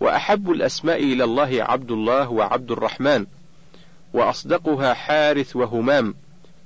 وأحب 0.00 0.50
الأسماء 0.50 1.02
إلى 1.02 1.24
الله 1.24 1.56
عبد 1.60 1.90
الله 1.90 2.30
وعبد 2.30 2.70
الرحمن. 2.70 3.26
وأصدقها 4.12 4.94
حارث 4.94 5.56
وهمام 5.56 6.14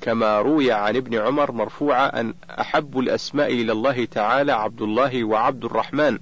كما 0.01 0.41
روي 0.41 0.73
عن 0.73 0.97
ابن 0.97 1.19
عمر 1.19 1.53
مرفوعا 1.53 2.21
أن 2.21 2.35
أحب 2.51 2.99
الأسماء 2.99 3.53
إلى 3.53 3.73
الله 3.73 4.05
تعالى 4.05 4.53
عبد 4.53 4.83
الله 4.83 5.25
وعبد 5.25 5.65
الرحمن. 5.65 6.19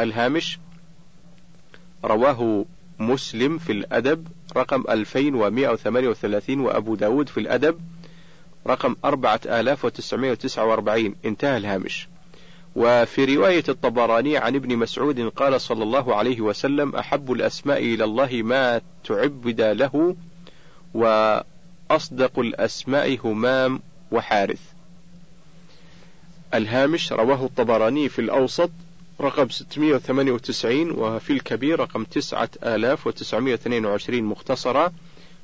الهامش 0.00 0.58
رواه 2.04 2.64
مسلم 2.98 3.58
في 3.58 3.72
الأدب 3.72 4.28
رقم 4.56 4.84
2138 4.90 6.60
وأبو 6.60 6.94
داود 6.94 7.28
في 7.28 7.40
الأدب 7.40 7.80
رقم 8.66 8.96
4949 9.04 11.14
انتهى 11.24 11.56
الهامش. 11.56 12.09
وفي 12.76 13.36
رواية 13.36 13.64
الطبراني 13.68 14.36
عن 14.36 14.54
ابن 14.54 14.76
مسعود 14.76 15.20
قال 15.20 15.60
صلى 15.60 15.82
الله 15.82 16.14
عليه 16.14 16.40
وسلم 16.40 16.96
أحب 16.96 17.32
الأسماء 17.32 17.78
إلى 17.78 18.04
الله 18.04 18.42
ما 18.42 18.80
تعبد 19.04 19.60
له 19.60 20.16
وأصدق 20.94 22.38
الأسماء 22.38 23.18
همام 23.24 23.80
وحارث. 24.12 24.60
الهامش 26.54 27.12
رواه 27.12 27.44
الطبراني 27.44 28.08
في 28.08 28.18
الأوسط 28.18 28.70
رقم 29.20 29.48
698 29.48 30.90
وفي 30.90 31.32
الكبير 31.32 31.80
رقم 31.80 32.04
9922 32.04 34.22
مختصرة. 34.22 34.92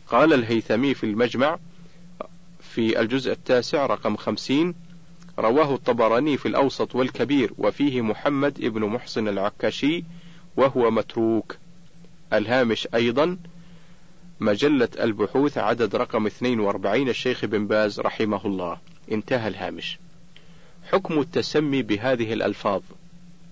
قال 0.08 0.32
الهيثمي 0.32 0.94
في 0.94 1.04
المجمع 1.04 1.58
في 2.60 3.00
الجزء 3.00 3.32
التاسع 3.32 3.86
رقم 3.86 4.16
خمسين 4.16 4.74
رواه 5.38 5.74
الطبراني 5.74 6.36
في 6.36 6.46
الأوسط 6.46 6.94
والكبير 6.94 7.52
وفيه 7.58 8.00
محمد 8.00 8.64
ابن 8.64 8.84
محسن 8.84 9.28
العكاشي 9.28 10.04
وهو 10.56 10.90
متروك. 10.90 11.56
الهامش 12.32 12.88
أيضا 12.94 13.38
مجلة 14.40 14.88
البحوث 15.00 15.58
عدد 15.58 15.96
رقم 15.96 16.26
42 16.26 17.08
الشيخ 17.08 17.44
بن 17.44 17.66
باز 17.66 18.00
رحمه 18.00 18.46
الله. 18.46 18.78
انتهى 19.12 19.48
الهامش. 19.48 19.98
حكم 20.90 21.20
التسمي 21.20 21.82
بهذه 21.82 22.32
الألفاظ. 22.32 22.82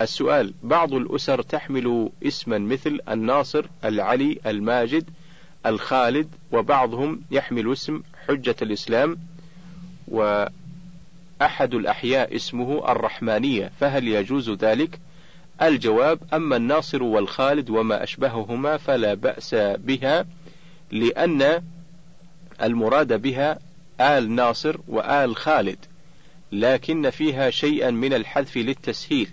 السؤال 0.01 0.55
بعض 0.63 0.95
الأسر 0.95 1.43
تحمل 1.43 2.11
اسما 2.27 2.59
مثل 2.59 3.01
الناصر 3.09 3.67
العلي 3.85 4.39
الماجد 4.47 5.11
الخالد 5.67 6.29
وبعضهم 6.53 7.21
يحمل 7.31 7.73
اسم 7.73 8.03
حجة 8.29 8.57
الإسلام 8.63 9.19
وأحد 11.45 11.75
الأحياء 11.75 12.37
اسمه 12.37 12.93
الرحمانية 12.93 13.71
فهل 13.81 14.09
يجوز 14.09 14.51
ذلك؟ 14.51 15.01
الجواب 15.63 16.19
أما 16.33 16.57
الناصر 16.57 17.03
والخالد 17.03 17.71
وما 17.71 18.03
أشبههما 18.03 18.77
فلا 18.77 19.15
بأس 19.15 19.55
بها 19.79 20.27
لأن 20.93 21.63
المراد 22.63 23.23
بها 23.23 23.59
آل 24.01 24.31
ناصر 24.31 24.77
وآل 24.89 25.37
خالد 25.37 25.79
لكن 26.53 27.11
فيها 27.11 27.51
شيئا 27.51 27.91
من 27.91 28.13
الحذف 28.13 28.57
للتسهيل 28.57 29.29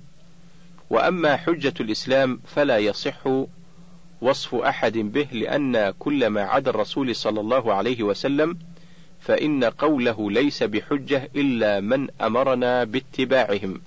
وأما 0.90 1.38
حجة 1.38 1.74
الإسلام 1.80 2.40
فلا 2.56 2.78
يصح 2.78 3.28
وصف 4.22 4.56
أحد 4.56 4.98
به 4.98 5.28
لأن 5.32 5.94
كل 6.00 6.28
ما 6.28 6.42
عدا 6.42 6.70
الرسول 6.70 7.16
صلى 7.16 7.40
الله 7.40 7.74
عليه 7.74 8.04
وسلم 8.04 8.58
فإن 9.22 9.64
قوله 9.64 10.32
ليس 10.32 10.64
بحجة 10.64 11.30
إلا 11.36 11.80
من 11.80 12.08
أمرنا 12.22 12.84
باتباعهم. 12.84 13.82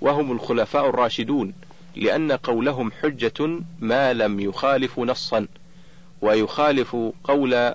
وهم 0.00 0.32
الخلفاء 0.32 0.88
الراشدون 0.88 1.54
لأن 1.96 2.32
قولهم 2.32 2.92
حجة 2.92 3.60
ما 3.80 4.12
لم 4.12 4.40
يخالف 4.40 4.98
نصا 4.98 5.46
ويخالف 6.20 6.96
قول 7.24 7.74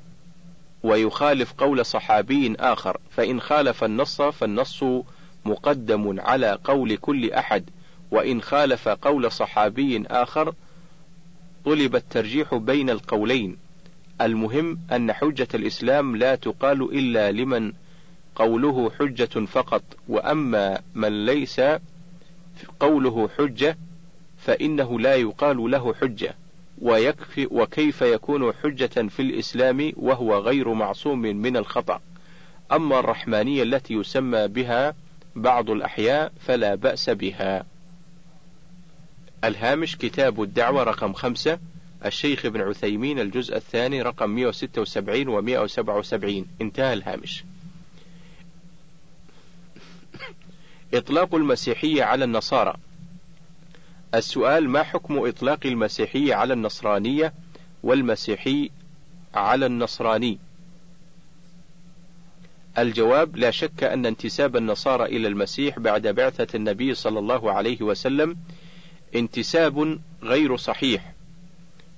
ويخالف 0.83 1.53
قول 1.53 1.85
صحابي 1.85 2.55
آخر. 2.59 2.97
فإن 3.09 3.41
خالف 3.41 3.83
النص 3.83 4.21
فالنص 4.21 4.83
مقدم 5.45 6.19
على 6.19 6.57
قول 6.63 6.95
كل 6.95 7.31
أحد 7.31 7.69
وإن 8.11 8.41
خالف 8.41 8.87
قول 8.87 9.31
صحابي 9.31 10.03
آخر 10.07 10.53
طلب 11.65 11.95
الترجيح 11.95 12.55
بين 12.55 12.89
القولين. 12.89 13.57
المهم 14.25 14.79
أن 14.91 15.13
حجة 15.13 15.47
الإسلام 15.53 16.15
لا 16.15 16.35
تقال 16.35 16.81
إلا 16.81 17.31
لمن 17.31 17.73
قوله 18.35 18.91
حجة 18.99 19.45
فقط 19.45 19.83
وأما 20.07 20.81
من 20.95 21.25
ليس 21.25 21.61
قوله 22.79 23.29
حجة 23.37 23.77
فإنه 24.37 24.99
لا 24.99 25.15
يقال 25.15 25.71
له 25.71 25.93
حجة 25.93 26.35
ويكفي 26.81 27.47
وكيف 27.51 28.01
يكون 28.01 28.53
حجة 28.53 29.07
في 29.07 29.21
الإسلام 29.21 29.93
وهو 29.95 30.37
غير 30.37 30.73
معصوم 30.73 31.19
من 31.19 31.57
الخطأ. 31.57 32.01
أما 32.71 32.99
الرحمانية 32.99 33.63
التي 33.63 33.93
يسمى 33.93 34.47
بها 34.47 34.95
بعض 35.35 35.69
الأحياء 35.69 36.31
فلا 36.39 36.75
بأس 36.75 37.09
بها. 37.09 37.65
الهامش 39.43 39.95
كتاب 39.95 40.43
الدعوة 40.43 40.83
رقم 40.83 41.13
خمسة. 41.13 41.59
الشيخ 42.05 42.45
ابن 42.45 42.61
عثيمين 42.61 43.19
الجزء 43.19 43.55
الثاني 43.55 44.01
رقم 44.01 44.29
176 44.29 45.27
و 45.27 45.41
177 45.41 46.47
انتهى 46.61 46.93
الهامش. 46.93 47.43
إطلاق 50.93 51.35
المسيحية 51.35 52.03
على 52.03 52.25
النصارى. 52.25 52.73
السؤال 54.15 54.69
ما 54.69 54.83
حكم 54.83 55.27
إطلاق 55.27 55.59
المسيحية 55.65 56.35
على 56.35 56.53
النصرانية 56.53 57.33
والمسيحي 57.83 58.71
على 59.33 59.65
النصراني؟ 59.65 60.39
الجواب 62.77 63.35
لا 63.35 63.51
شك 63.51 63.83
أن 63.83 64.05
انتساب 64.05 64.55
النصارى 64.55 65.05
إلى 65.05 65.27
المسيح 65.27 65.79
بعد 65.79 66.07
بعثة 66.07 66.57
النبي 66.57 66.93
صلى 66.93 67.19
الله 67.19 67.51
عليه 67.51 67.81
وسلم 67.81 68.37
انتساب 69.15 69.99
غير 70.23 70.57
صحيح. 70.57 71.10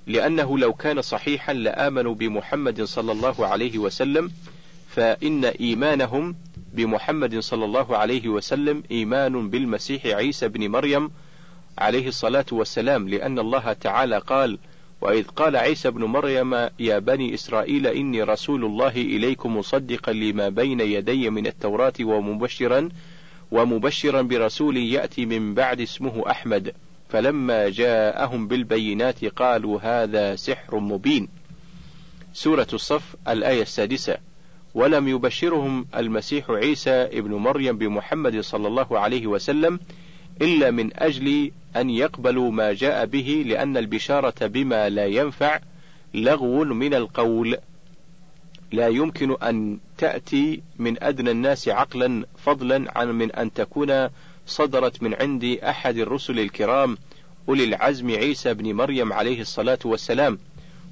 لأنه 0.06 0.58
لو 0.58 0.72
كان 0.72 1.02
صحيحا 1.02 1.52
لآمنوا 1.52 2.14
بمحمد 2.14 2.82
صلى 2.82 3.12
الله 3.12 3.46
عليه 3.46 3.78
وسلم 3.78 4.30
فإن 4.88 5.44
إيمانهم 5.44 6.36
بمحمد 6.74 7.38
صلى 7.38 7.64
الله 7.64 7.96
عليه 7.96 8.28
وسلم 8.28 8.82
إيمان 8.90 9.50
بالمسيح 9.50 10.06
عيسى 10.06 10.48
بن 10.48 10.68
مريم 10.68 11.10
عليه 11.78 12.08
الصلاة 12.08 12.46
والسلام 12.52 13.08
لأن 13.08 13.38
الله 13.38 13.72
تعالى 13.72 14.18
قال 14.18 14.58
وإذ 15.00 15.24
قال 15.24 15.56
عيسى 15.56 15.90
بن 15.90 16.04
مريم 16.04 16.54
يا 16.78 16.98
بني 16.98 17.34
إسرائيل 17.34 17.86
إني 17.86 18.22
رسول 18.22 18.64
الله 18.64 18.88
إليكم 18.96 19.56
مصدقا 19.56 20.12
لما 20.12 20.48
بين 20.48 20.80
يدي 20.80 21.30
من 21.30 21.46
التوراة 21.46 21.92
ومبشرا 22.00 22.88
ومبشرا 23.50 24.22
برسول 24.22 24.76
يأتي 24.76 25.26
من 25.26 25.54
بعد 25.54 25.80
اسمه 25.80 26.30
أحمد 26.30 26.74
فلما 27.14 27.68
جاءهم 27.68 28.48
بالبينات 28.48 29.24
قالوا 29.24 29.80
هذا 29.82 30.36
سحر 30.36 30.78
مبين. 30.78 31.28
سورة 32.32 32.66
الصف 32.72 33.16
الآية 33.28 33.62
السادسة. 33.62 34.16
ولم 34.74 35.08
يبشرهم 35.08 35.86
المسيح 35.96 36.50
عيسى 36.50 36.90
ابن 36.90 37.34
مريم 37.34 37.78
بمحمد 37.78 38.40
صلى 38.40 38.68
الله 38.68 38.98
عليه 38.98 39.26
وسلم 39.26 39.80
إلا 40.42 40.70
من 40.70 40.90
أجل 40.96 41.50
أن 41.76 41.90
يقبلوا 41.90 42.50
ما 42.50 42.72
جاء 42.72 43.06
به 43.06 43.44
لأن 43.46 43.76
البشارة 43.76 44.46
بما 44.46 44.88
لا 44.88 45.06
ينفع 45.06 45.60
لغو 46.14 46.64
من 46.64 46.94
القول. 46.94 47.56
لا 48.72 48.88
يمكن 48.88 49.36
أن 49.42 49.78
تأتي 49.98 50.62
من 50.78 51.02
أدنى 51.02 51.30
الناس 51.30 51.68
عقلا 51.68 52.26
فضلا 52.36 52.98
عن 52.98 53.08
من 53.08 53.32
أن 53.32 53.52
تكون 53.52 54.08
صدرت 54.46 55.02
من 55.02 55.14
عند 55.14 55.58
أحد 55.62 55.96
الرسل 55.96 56.40
الكرام 56.40 56.98
أولي 57.48 57.64
العزم 57.64 58.10
عيسى 58.10 58.54
بن 58.54 58.72
مريم 58.72 59.12
عليه 59.12 59.40
الصلاة 59.40 59.78
والسلام 59.84 60.38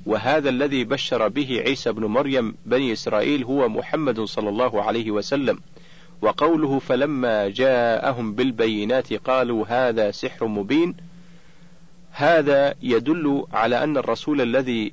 وهذا 0.07 0.49
الذي 0.49 0.85
بشر 0.85 1.29
به 1.29 1.63
عيسى 1.67 1.93
بن 1.93 2.05
مريم 2.05 2.55
بني 2.67 2.93
إسرائيل 2.93 3.45
هو 3.45 3.69
محمد 3.69 4.21
صلى 4.21 4.49
الله 4.49 4.83
عليه 4.83 5.11
وسلم. 5.11 5.59
وقوله 6.23 6.79
فلما 6.79 7.49
جاءهم 7.49 8.35
بالبينات 8.35 9.13
قالوا 9.13 9.67
هذا 9.69 10.11
سحر 10.11 10.47
مبين 10.47 10.95
هذا 12.11 12.75
يدل 12.83 13.45
على 13.53 13.85
أن 13.85 13.97
الرسول 13.97 14.41
الذي 14.41 14.93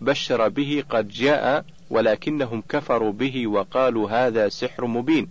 بشر 0.00 0.48
به 0.48 0.84
قد 0.90 1.08
جاء 1.08 1.64
ولكنهم 1.90 2.62
كفروا 2.68 3.12
به 3.12 3.46
وقالوا 3.46 4.10
هذا 4.10 4.48
سحر 4.48 4.86
مبين. 4.86 5.28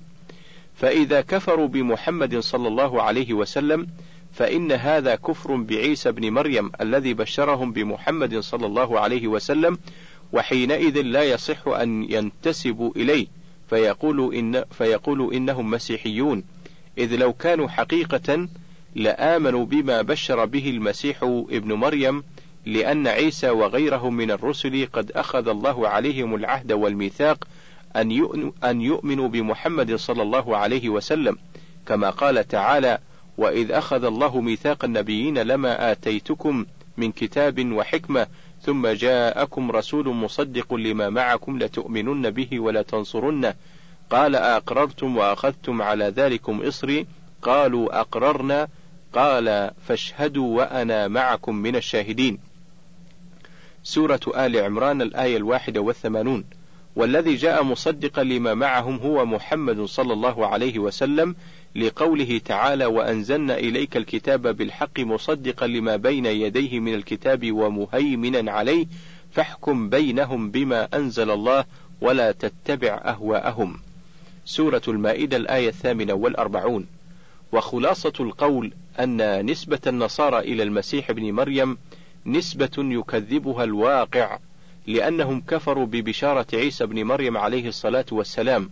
فإذا 0.82 1.22
كفروا 1.22 1.67
بمحمد 1.67 2.39
صلى 2.39 2.67
الله 2.67 3.02
عليه 3.02 3.34
وسلم 3.34 3.88
فإن 4.34 4.72
هذا 4.72 5.15
كفر 5.15 5.56
بعيسى 5.56 6.12
بن 6.12 6.30
مريم 6.30 6.72
الذي 6.82 7.13
بشرهم 7.13 7.72
بمحمد 7.72 8.39
صلى 8.39 8.65
الله 8.65 9.00
عليه 9.00 9.28
وسلم 9.28 9.78
وحينئذ 10.34 11.02
لا 11.02 11.24
يصح 11.24 11.67
أن 11.67 12.12
ينتسبوا 12.12 12.91
إليه 12.96 13.28
فيقول 13.70 14.36
إن 14.36 14.63
فيقول 14.72 15.34
إنهم 15.34 15.72
مسيحيون. 15.72 16.44
إذ 16.98 17.15
لو 17.15 17.34
كانوا 17.34 17.67
حقيقة 17.67 18.48
لآمنوا 18.96 19.65
بما 19.65 20.02
بشر 20.02 20.46
به 20.46 20.70
المسيح 20.70 21.24
ابن 21.50 21.74
مريم 21.74 22.24
لأن 22.65 23.08
عيسى 23.08 23.50
وغيره 23.50 24.10
من 24.10 24.32
الرسل 24.32 24.88
قد 24.94 25.12
أخذ 25.12 25.48
الله 25.48 25.88
عليهم 25.88 26.36
العهد 26.36 26.72
والميثاق 26.72 27.48
أن 28.63 28.82
يؤمنوا 28.82 29.27
بمحمد 29.27 29.95
صلى 29.95 30.21
الله 30.21 30.58
عليه 30.58 30.89
وسلم 30.89 31.38
كما 31.86 32.10
قال 32.10 32.47
تعالى 32.47 32.97
وإذ 33.38 33.71
أخذ 33.71 34.04
الله 34.04 34.41
ميثاق 34.41 34.86
النبيين 34.86 35.38
لما 35.38 35.91
آتيتكم 35.91 36.65
من 36.97 37.12
كتاب 37.12 37.71
وحكمة 37.71 38.27
ثم 38.62 38.88
جاءكم 38.88 39.71
رسول 39.71 40.08
مصدق 40.08 40.73
لما 40.73 41.10
معكم 41.10 41.60
لتؤمنن 41.60 42.30
به 42.30 42.60
ولتنصرنه 42.60 43.54
قال 44.12 44.36
أقررتم 44.36 45.17
وأخذتم 45.17 45.82
على 45.82 46.06
ذلكم 46.06 46.62
إصري؟ 46.62 47.08
قالوا 47.41 47.99
أقررنا. 47.99 48.67
قال 49.13 49.71
فاشهدوا 49.88 50.58
وأنا 50.58 51.08
معكم 51.08 51.56
من 51.56 51.75
الشاهدين. 51.75 52.39
سورة 53.84 54.19
آل 54.36 54.58
عمران 54.58 55.01
الآية 55.01 55.38
الواحدة 55.38 55.82
والثمانون. 55.82 56.43
والذي 56.95 57.36
جاء 57.36 57.63
مصدقا 57.63 58.23
لما 58.23 58.54
معهم 58.54 58.97
هو 58.97 59.25
محمد 59.25 59.82
صلى 59.82 60.13
الله 60.13 60.47
عليه 60.47 60.80
وسلم 60.80 61.36
لقوله 61.75 62.41
تعالى 62.45 62.86
وأنزلنا 62.86 63.58
إليك 63.58 63.97
الكتاب 63.97 64.47
بالحق 64.58 64.99
مصدقا 64.99 65.67
لما 65.67 65.95
بين 65.95 66.25
يديه 66.25 66.80
من 66.80 66.93
الكتاب 66.93 67.51
ومهيمنا 67.51 68.51
عليه 68.51 68.86
فاحكم 69.32 69.89
بينهم 69.89 70.51
بما 70.51 70.88
أنزل 70.93 71.32
الله 71.32 71.65
ولا 72.01 72.32
تتبع 72.32 73.01
أهواءهم. 73.06 73.80
سورة 74.45 74.82
المائدة 74.88 75.38
الآية 75.38 75.69
الثامنة 75.69 76.13
والأربعون. 76.13 76.88
وخلاصة 77.51 78.13
القول 78.19 78.73
أن 78.99 79.45
نسبة 79.45 79.80
النصارى 79.88 80.39
إلى 80.39 80.63
المسيح 80.63 81.10
ابن 81.10 81.32
مريم 81.32 81.77
نسبة 82.25 82.71
يكذبها 82.77 83.63
الواقع. 83.63 84.39
لأنهم 84.88 85.41
كفروا 85.41 85.86
ببشارة 85.86 86.48
عيسى 86.54 86.84
ابن 86.84 87.04
مريم 87.04 87.38
عليه 87.38 87.67
الصلاة 87.67 88.06
والسلام 88.12 88.70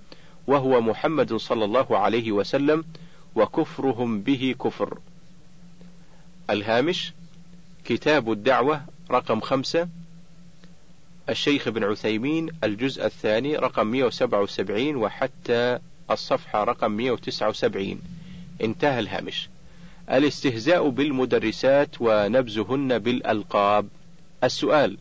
وهو 0.47 0.81
محمد 0.81 1.33
صلى 1.33 1.65
الله 1.65 1.97
عليه 1.97 2.31
وسلم 2.31 2.83
وكفرهم 3.35 4.21
به 4.21 4.55
كفر. 4.63 4.99
الهامش 6.49 7.13
كتاب 7.85 8.31
الدعوة 8.31 8.81
رقم 9.11 9.39
خمسة. 9.39 9.87
الشيخ 11.29 11.67
ابن 11.67 11.83
عثيمين 11.83 12.49
الجزء 12.63 13.05
الثاني 13.05 13.55
رقم 13.55 13.87
177 13.87 14.95
وحتى 14.95 15.79
الصفحة 16.11 16.63
رقم 16.63 16.91
179 16.91 18.01
انتهى 18.61 18.99
الهامش. 18.99 19.49
الاستهزاء 20.11 20.89
بالمدرسات 20.89 21.95
ونبزهن 21.99 22.99
بالألقاب. 22.99 23.87
السؤال 24.43 24.97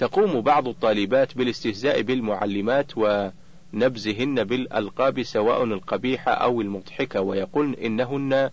تقوم 0.00 0.40
بعض 0.40 0.68
الطالبات 0.68 1.36
بالاستهزاء 1.36 2.02
بالمعلمات 2.02 2.92
ونبزهن 2.96 4.44
بالألقاب 4.44 5.22
سواء 5.22 5.64
القبيحة 5.64 6.32
أو 6.32 6.60
المضحكة 6.60 7.20
ويقولن 7.20 7.74
إنهن 7.74 8.50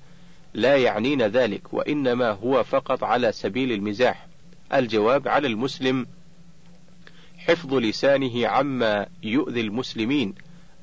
لا 0.53 0.77
يعنين 0.77 1.21
ذلك 1.21 1.73
وإنما 1.73 2.31
هو 2.31 2.63
فقط 2.63 3.03
على 3.03 3.31
سبيل 3.31 3.71
المزاح. 3.71 4.27
الجواب 4.73 5.27
على 5.27 5.47
المسلم 5.47 6.07
حفظ 7.37 7.73
لسانه 7.73 8.47
عما 8.47 9.05
يؤذي 9.23 9.61
المسلمين 9.61 10.33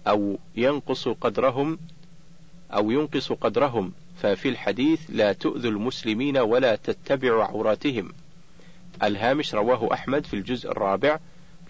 أو 0.07 0.39
ينقص 0.57 1.09
قدرهم 1.09 1.79
أو 2.71 2.91
ينقص 2.91 3.33
قدرهم. 3.33 3.93
ففي 4.17 4.49
الحديث 4.49 5.01
لا 5.09 5.33
تؤذوا 5.33 5.71
المسلمين 5.71 6.39
ولا 6.39 6.77
تتبعوا 6.77 7.45
عوراتهم. 7.45 8.13
الهامش 9.03 9.55
رواه 9.55 9.93
أحمد 9.93 10.27
في 10.27 10.35
الجزء 10.35 10.71
الرابع 10.71 11.19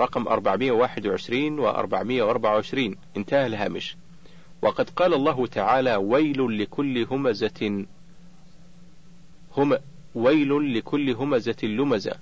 رقم 0.01 0.29
421 0.29 1.59
و 1.59 1.69
424 1.69 2.97
انتهى 3.17 3.47
الهامش. 3.47 3.97
وقد 4.63 4.91
قال 4.91 5.15
الله 5.15 5.47
تعالى 5.47 5.97
ويل 5.97 6.63
لكل 6.63 7.07
همزة 7.11 7.87
هم 9.57 9.79
ويل 10.15 10.79
لكل 10.79 11.11
همزة 11.11 11.57
لمزة. 11.63 12.15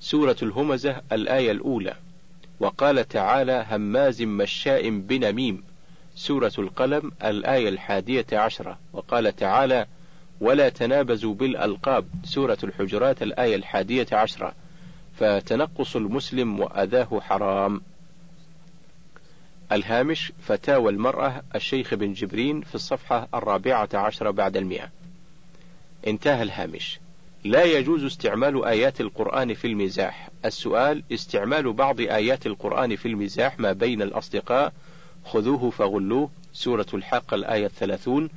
سورة 0.00 0.36
الهمزة 0.42 1.02
الآية 1.12 1.50
الأولى. 1.50 1.94
وقال 2.60 3.08
تعالى 3.08 3.66
هماز 3.70 4.22
مشاء 4.22 4.90
بنميم. 4.90 5.62
سورة 6.14 6.52
القلم 6.58 7.12
الآية 7.24 7.68
الحادية 7.68 8.26
عشرة. 8.32 8.78
وقال 8.92 9.36
تعالى 9.36 9.86
ولا 10.40 10.68
تنابزوا 10.68 11.34
بالألقاب. 11.34 12.06
سورة 12.24 12.58
الحجرات 12.64 13.22
الآية 13.22 13.56
الحادية 13.56 14.06
عشرة. 14.12 14.54
فتنقص 15.18 15.96
المسلم 15.96 16.60
وأذاه 16.60 17.20
حرام. 17.20 17.80
الهامش 19.72 20.32
فتاوى 20.42 20.92
المرأة 20.92 21.42
الشيخ 21.54 21.94
بن 21.94 22.12
جبرين 22.12 22.60
في 22.60 22.74
الصفحة 22.74 23.28
الرابعة 23.34 23.88
عشرة 23.94 24.30
بعد 24.30 24.56
المئة. 24.56 24.88
انتهى 26.06 26.42
الهامش. 26.42 27.00
لا 27.44 27.64
يجوز 27.64 28.04
استعمال 28.04 28.64
آيات 28.64 29.00
القرآن 29.00 29.54
في 29.54 29.66
المزاح. 29.66 30.30
السؤال 30.44 31.02
استعمال 31.12 31.72
بعض 31.72 32.00
آيات 32.00 32.46
القرآن 32.46 32.96
في 32.96 33.08
المزاح 33.08 33.60
ما 33.60 33.72
بين 33.72 34.02
الأصدقاء؟ 34.02 34.72
خذوه 35.24 35.70
فغلوه. 35.70 36.30
سورة 36.52 36.86
الحق 36.94 37.34
الآية 37.34 37.66
الثلاثون. 37.66 38.30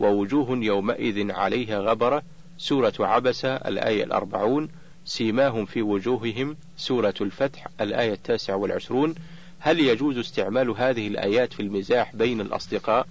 ووجوه 0.00 0.58
يومئذ 0.64 1.32
عليها 1.32 1.78
غبرة 1.78 2.22
سورة 2.58 2.94
عبسة 3.00 3.54
الآية 3.54 4.04
الأربعون 4.04 4.68
سيماهم 5.04 5.64
في 5.64 5.82
وجوههم 5.82 6.56
سورة 6.76 7.14
الفتح 7.20 7.68
الآية 7.80 8.12
التاسعة 8.12 8.56
والعشرون. 8.56 9.14
هل 9.58 9.80
يجوز 9.80 10.18
استعمال 10.18 10.70
هذه 10.70 11.08
الآيات 11.08 11.52
في 11.52 11.60
المزاح 11.60 12.16
بين 12.16 12.40
الأصدقاء؟ 12.40 13.06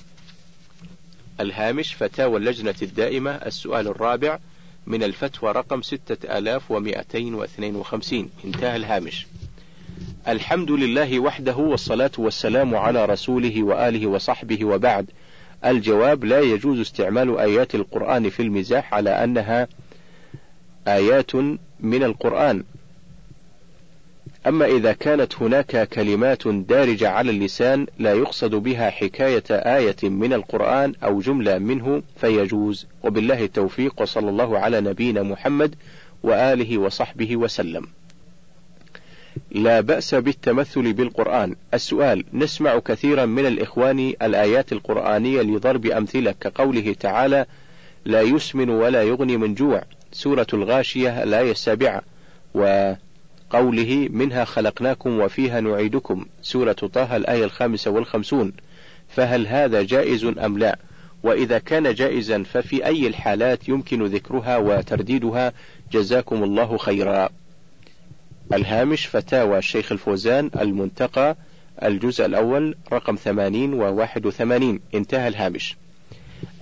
الهامش 1.39 1.93
فتاوى 1.93 2.37
اللجنة 2.37 2.75
الدائمة 2.81 3.31
السؤال 3.31 3.87
الرابع 3.87 4.39
من 4.87 5.03
الفتوى 5.03 5.51
رقم 5.51 5.81
ستة 5.81 6.37
آلاف 6.37 6.71
ومائتين 6.71 7.33
واثنين 7.33 7.75
وخمسين. 7.75 8.29
انتهى 8.45 8.75
الهامش. 8.75 9.27
الحمد 10.27 10.71
لله 10.71 11.19
وحده 11.19 11.55
والصلاة 11.55 12.11
والسلام 12.17 12.75
على 12.75 13.05
رسوله 13.05 13.63
وآله 13.63 14.07
وصحبه 14.07 14.65
وبعد. 14.65 15.11
الجواب 15.65 16.25
لا 16.25 16.39
يجوز 16.39 16.79
استعمال 16.79 17.39
آيات 17.39 17.75
القرآن 17.75 18.29
في 18.29 18.41
المزاح 18.41 18.93
على 18.93 19.09
أنها 19.09 19.67
آيات 20.87 21.35
من 21.79 22.03
القرآن 22.03 22.63
أما 24.47 24.65
إذا 24.65 24.93
كانت 24.93 25.41
هناك 25.41 25.89
كلمات 25.89 26.47
دارجة 26.47 27.09
على 27.09 27.31
اللسان 27.31 27.87
لا 27.99 28.13
يقصد 28.13 28.55
بها 28.55 28.89
حكاية 28.89 29.43
آية 29.51 30.09
من 30.09 30.33
القرآن 30.33 30.93
أو 31.03 31.19
جملة 31.19 31.57
منه 31.57 32.03
فيجوز 32.17 32.87
وبالله 33.03 33.43
التوفيق 33.43 34.01
وصلى 34.01 34.29
الله 34.29 34.59
على 34.59 34.81
نبينا 34.81 35.23
محمد 35.23 35.75
وآله 36.23 36.77
وصحبه 36.77 37.37
وسلم. 37.37 37.87
لا 39.51 39.81
بأس 39.81 40.15
بالتمثل 40.15 40.93
بالقرآن. 40.93 41.55
السؤال: 41.73 42.23
نسمع 42.33 42.79
كثيرا 42.79 43.25
من 43.25 43.45
الإخوان 43.45 44.13
الآيات 44.21 44.71
القرآنية 44.71 45.41
لضرب 45.41 45.85
أمثلة 45.85 46.31
كقوله 46.31 46.95
تعالى: 46.99 47.45
لا 48.05 48.21
يسمن 48.21 48.69
ولا 48.69 49.03
يغني 49.03 49.37
من 49.37 49.53
جوع. 49.53 49.83
سورة 50.11 50.47
الغاشية 50.53 51.23
الآية 51.23 51.51
السابعة. 51.51 52.01
و 52.55 52.93
قوله 53.49 54.07
منها 54.11 54.45
خلقناكم 54.45 55.19
وفيها 55.19 55.61
نعيدكم 55.61 56.25
سورة 56.41 56.73
طه 56.73 57.15
الآية 57.15 57.43
الخامسة 57.43 57.91
والخمسون 57.91 58.53
فهل 59.09 59.47
هذا 59.47 59.81
جائز 59.81 60.25
أم 60.25 60.57
لا 60.57 60.79
وإذا 61.23 61.57
كان 61.57 61.93
جائزا 61.93 62.43
ففي 62.43 62.85
أي 62.85 63.07
الحالات 63.07 63.69
يمكن 63.69 64.03
ذكرها 64.03 64.57
وترديدها 64.57 65.53
جزاكم 65.91 66.43
الله 66.43 66.77
خيرا 66.77 67.29
الهامش 68.53 69.07
فتاوى 69.07 69.57
الشيخ 69.57 69.91
الفوزان 69.91 70.51
المنتقى 70.59 71.35
الجزء 71.83 72.25
الأول 72.25 72.75
رقم 72.93 73.15
ثمانين 73.15 73.73
وواحد 73.73 74.25
وثمانين. 74.25 74.79
انتهى 74.95 75.27
الهامش. 75.27 75.75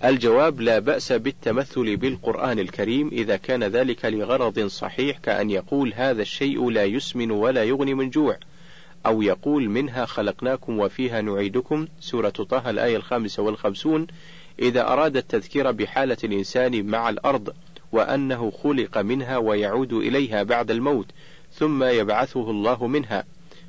الجواب 0.04 0.62
لا 0.62 0.80
بأس 0.80 1.12
بالتمثل 1.12 1.98
بالقرآن 1.98 2.60
الكريم 2.60 3.08
إذا 3.08 3.38
كان 3.38 3.64
ذلك 3.64 4.06
لغرض 4.06 4.60
صحيح 4.60 5.18
كأن 5.18 5.50
يقول 5.50 5.94
هذا 5.96 6.22
الشيء 6.22 6.70
لا 6.70 6.84
يسمن 6.84 7.32
ولا 7.32 7.64
يغني 7.64 7.94
من 7.94 8.10
جوع 8.10 8.38
أو 9.06 9.22
يقول 9.22 9.70
منها 9.70 10.06
خلقناكم 10.06 10.80
وفيها 10.80 11.22
نعيدكم. 11.22 11.88
سورة 12.00 12.30
طه 12.30 12.70
الآية 12.70 12.98
الخامسة 12.98 13.44
والخمسون. 13.44 14.08
إذا 14.60 14.88
أراد 14.88 15.18
التذكير 15.18 15.72
بحالة 15.72 16.18
الإنسان 16.24 16.86
مع 16.86 17.10
الأرض 17.10 17.54
وأنه 17.92 18.52
خلق 18.52 18.98
منها 18.98 19.38
ويعود 19.38 19.94
إليها 19.94 20.44
بعد 20.44 20.72
الموت 20.72 21.08
ثم 21.54 21.84
يبعثه 21.84 22.52
الله 22.52 22.88
منها. 22.88 23.24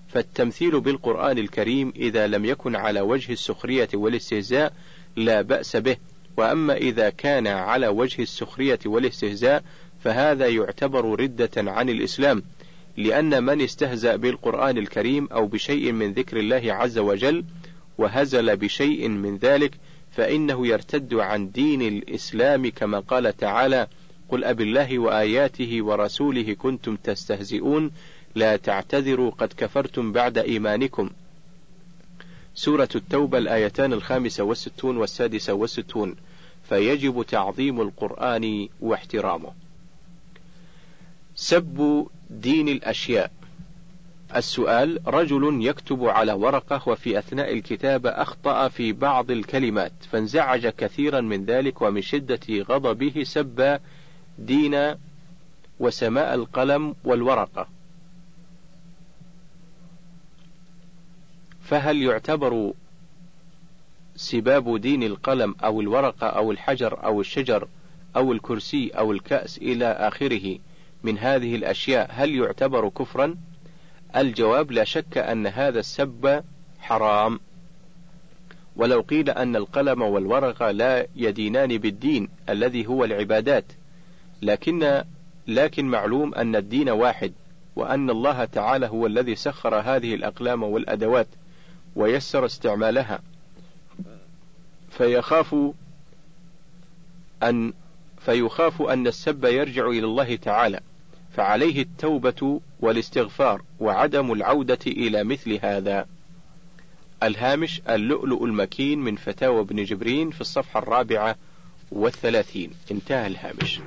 فالتمثيل 0.09 0.81
بالقرآن 0.81 1.39
الكريم 1.39 1.93
إذا 1.97 2.27
لم 2.27 2.45
يكن 2.45 2.77
على 2.77 3.01
وجه 3.01 3.33
السخرية 3.33 3.89
والاستهزاء 3.95 4.73
لا 5.17 5.43
بأس 5.43 5.77
به. 5.77 5.97
وأما 6.37 6.77
إذا 6.77 7.11
كان 7.11 7.47
على 7.47 7.89
وجه 7.89 8.23
السخرية 8.23 8.79
والاستهزاء 8.87 9.65
فهذا 10.01 10.49
يعتبر 10.49 11.21
ردة 11.21 11.51
عن 11.57 11.89
الإسلام، 11.89 12.43
لأن 12.97 13.45
من 13.45 13.61
استهزأ 13.61 14.17
بالقرآن 14.17 14.79
الكريم 14.79 15.29
أو 15.33 15.47
بشيء 15.47 15.93
من 15.93 16.13
ذكر 16.13 16.37
الله 16.37 16.63
عز 16.65 16.99
وجل 16.99 17.45
وهزل 17.99 18.57
بشيء 18.57 19.09
من 19.09 19.37
ذلك 19.37 19.75
فإنه 20.11 20.67
يرتد 20.67 21.15
عن 21.15 21.51
دين 21.51 21.83
الإسلام 21.83 22.71
كما 22.71 22.99
قال 23.01 23.37
تعالى: 23.37 23.87
قل 24.33 24.45
أب 24.45 24.61
الله 24.61 24.99
وآياته 24.99 25.83
ورسوله 25.83 26.55
كنتم 26.55 26.97
تستهزئون 26.97 27.91
لا 28.35 28.57
تعتذروا 28.57 29.31
قد 29.31 29.53
كفرتم 29.57 30.13
بعد 30.13 30.39
إيمانكم 30.39 31.11
سورة 32.55 32.89
التوبة 32.95 33.39
الآيتان 33.39 33.93
الخامسة 33.93 34.45
والستون 34.45 34.97
والسادسة 34.97 35.53
والستون 35.53 36.17
فيجب 36.69 37.25
تعظيم 37.29 37.81
القرآن 37.81 38.69
واحترامه. 38.81 39.53
سب 41.35 42.07
دين 42.31 42.69
الأشياء 42.69 43.31
السؤال 44.37 44.99
رجل 45.07 45.67
يكتب 45.67 46.05
على 46.05 46.33
ورقة 46.33 46.89
وفي 46.89 47.19
أثناء 47.19 47.53
الكتابة 47.53 48.11
أخطأ 48.11 48.69
في 48.69 48.93
بعض 48.93 49.31
الكلمات 49.31 49.93
فانزعج 50.11 50.67
كثيرا 50.67 51.21
من 51.21 51.45
ذلك 51.45 51.83
ومن 51.83 52.03
شدة 52.03 52.41
غضبه 52.51 53.23
سب 53.23 53.79
دين 54.39 54.95
وسماء 55.81 56.35
القلم 56.35 56.95
والورقة 57.05 57.69
فهل 61.61 62.03
يعتبر 62.03 62.73
سباب 64.17 64.81
دين 64.81 65.03
القلم 65.03 65.55
أو 65.65 65.81
الورقة 65.81 66.27
أو 66.27 66.51
الحجر 66.53 67.05
أو 67.05 67.21
الشجر 67.21 67.69
أو 68.17 68.33
الكرسي 68.33 68.91
أو 68.91 69.13
الكأس 69.13 69.59
إلى 69.59 69.87
آخره 69.87 70.59
من 71.03 71.19
هذه 71.19 71.55
الأشياء 71.55 72.11
هل 72.13 72.35
يعتبر 72.35 72.89
كفرا؟ 72.89 73.37
الجواب 74.17 74.73
لا 74.73 74.85
شك 74.85 75.19
أن 75.19 75.47
هذا 75.47 75.81
السب 75.81 76.45
حرام 76.81 77.41
ولو 78.77 79.01
قيل 79.01 79.31
أن 79.31 79.57
القلم 79.57 80.03
والورقة 80.03 80.71
لا 80.71 81.07
يدينان 81.17 81.79
بالدين 81.79 82.29
الذي 82.49 82.87
هو 82.87 83.05
العبادات 83.05 83.65
لكن 84.43 85.05
لكن 85.47 85.85
معلوم 85.85 86.35
أن 86.35 86.57
الدين 86.57 86.89
واحد 86.89 87.33
وأن 87.77 88.11
الله 88.11 88.45
تعالى 88.45 88.87
هو 88.87 89.07
الذي 89.07 89.35
سخر 89.35 89.75
هذه 89.75 90.15
الأقلام 90.15 90.63
والأدوات 90.63 91.27
ويسر 91.97 92.47
استعمالها 92.47 93.21
فيخاف 94.91 95.57
أن 97.43 97.73
فيخاف 98.25 98.83
أن 98.83 99.07
السب 99.07 99.45
يرجع 99.45 99.87
إلى 99.89 100.05
الله 100.05 100.37
تعالى 100.37 100.81
فعليه 101.37 101.83
التوبة 101.83 102.61
والاستغفار 102.81 103.63
وعدم 103.81 104.33
العودة 104.33 104.79
إلى 104.87 105.25
مثل 105.25 105.59
هذا. 105.63 106.07
الهامش 107.23 107.83
اللؤلؤ 107.89 108.45
المكين 108.45 108.99
من 108.99 109.17
فتاوى 109.17 109.61
ابن 109.61 109.85
جبرين 109.85 110.31
في 110.31 110.41
الصفحة 110.41 110.79
الرابعة 110.79 111.37
والثلاثين 111.93 112.71
انتهى 112.91 113.27
الهامش. 113.27 113.81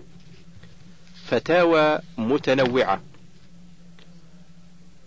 فتاوى 1.26 2.00
متنوعة. 2.18 3.02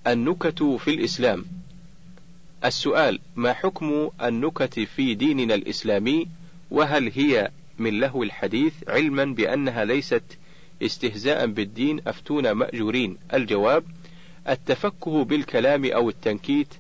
النكت 0.07 0.63
في 0.63 0.91
الإسلام. 0.91 1.45
السؤال 2.65 3.21
ما 3.37 3.53
حكم 3.53 4.11
النكت 4.23 4.81
في 4.81 5.15
ديننا 5.15 5.55
الإسلامي؟ 5.55 6.29
وهل 6.71 7.13
هي 7.15 7.51
من 7.79 8.01
لهو 8.01 8.23
الحديث 8.23 8.73
علما 8.89 9.25
بأنها 9.25 9.85
ليست 9.85 10.23
استهزاء 10.83 11.47
بالدين 11.47 12.01
أفتون 12.07 12.51
مأجورين؟ 12.51 13.17
الجواب 13.35 13.85
التفكه 14.49 15.25
بالكلام 15.25 15.85
أو 15.85 16.09
التنكيت. 16.09 16.75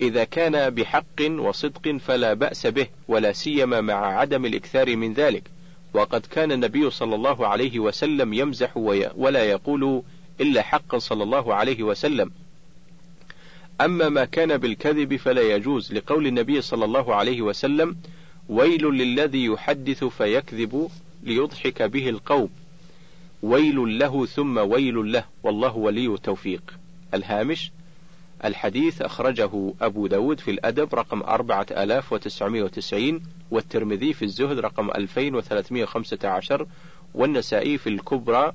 إذا 0.00 0.24
كان 0.24 0.70
بحق 0.70 1.22
وصدق 1.30 1.96
فلا 1.96 2.34
بأس 2.34 2.66
به 2.66 2.86
ولا 3.08 3.32
سيما 3.32 3.80
مع 3.80 4.18
عدم 4.18 4.44
الإكثار 4.44 4.96
من 4.96 5.12
ذلك. 5.12 5.55
وقد 5.96 6.26
كان 6.26 6.52
النبي 6.52 6.90
صلى 6.90 7.14
الله 7.14 7.46
عليه 7.46 7.78
وسلم 7.78 8.32
يمزح 8.32 8.76
ولا 9.16 9.44
يقول 9.44 10.02
إلا 10.40 10.62
حقا 10.62 10.98
صلى 10.98 11.22
الله 11.22 11.54
عليه 11.54 11.82
وسلم. 11.82 12.30
أما 13.80 14.08
ما 14.08 14.24
كان 14.24 14.56
بالكذب 14.56 15.16
فلا 15.16 15.42
يجوز 15.54 15.92
لقول 15.92 16.26
النبي 16.26 16.60
صلى 16.60 16.84
الله 16.84 17.14
عليه 17.14 17.42
وسلم 17.42 17.96
ويل 18.48 18.84
للذي 18.84 19.44
يحدث 19.44 20.04
فيكذب 20.04 20.90
ليضحك 21.22 21.82
به 21.82 22.08
القوم. 22.08 22.50
ويل 23.42 23.98
له 23.98 24.26
ثم 24.26 24.58
ويل 24.58 25.12
له 25.12 25.24
والله 25.42 25.76
ولي 25.76 26.06
التوفيق. 26.06 26.62
الهامش 27.14 27.70
الحديث 28.44 29.02
أخرجه 29.02 29.72
أبو 29.80 30.06
داود 30.06 30.40
في 30.40 30.50
الأدب 30.50 30.94
رقم 30.94 31.22
4990 31.22 33.20
والترمذي 33.50 34.12
في 34.12 34.24
الزهد 34.24 34.58
رقم 34.58 34.90
2315 34.90 36.66
والنسائي 37.14 37.78
في 37.78 37.88
الكبرى 37.88 38.52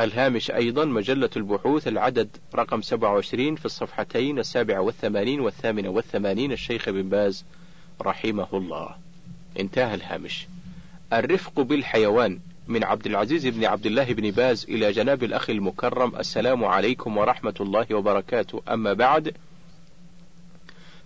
الهامش 0.00 0.50
أيضا 0.50 0.84
مجلة 0.84 1.30
البحوث 1.36 1.88
العدد 1.88 2.28
رقم 2.54 2.82
27 2.82 3.56
في 3.56 3.64
الصفحتين 3.64 4.38
السابعة 4.38 4.80
والثمانين 4.80 5.40
والثامنة 5.40 5.88
والثمانين 5.88 6.52
الشيخ 6.52 6.90
بن 6.90 7.02
باز 7.08 7.44
رحمه 8.02 8.48
الله. 8.52 8.96
انتهى 9.60 9.94
الهامش. 9.94 10.46
الرفق 11.12 11.60
بالحيوان 11.60 12.38
من 12.68 12.84
عبد 12.84 13.06
العزيز 13.06 13.46
بن 13.46 13.64
عبد 13.64 13.86
الله 13.86 14.04
بن 14.04 14.30
باز 14.30 14.66
إلى 14.68 14.92
جناب 14.92 15.24
الأخ 15.24 15.50
المكرم. 15.50 16.16
السلام 16.16 16.64
عليكم 16.64 17.16
ورحمة 17.16 17.54
الله 17.60 17.86
وبركاته. 17.92 18.62
أما 18.68 18.92
بعد 18.92 19.34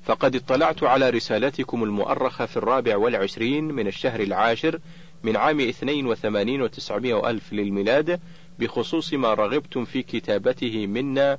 فقد 0.04 0.36
اطلعت 0.36 0.82
على 0.82 1.10
رسالتكم 1.10 1.84
المؤرخة 1.84 2.46
في 2.46 2.56
الرابع 2.56 2.96
والعشرين 2.96 3.64
من 3.64 3.86
الشهر 3.86 4.20
العاشر 4.20 4.78
من 5.22 5.36
عام 5.36 5.60
اثنين 5.60 6.06
وثمانين 6.06 6.62
وتسعمائة 6.62 7.30
ألف 7.30 7.52
للميلاد. 7.52 8.20
بخصوص 8.60 9.14
ما 9.14 9.34
رغبتم 9.34 9.84
في 9.84 10.02
كتابته 10.02 10.86
منا 10.86 11.38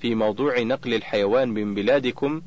في 0.00 0.14
موضوع 0.14 0.60
نقل 0.60 0.94
الحيوان 0.94 1.48
من 1.48 1.74
بلادكم 1.74 2.42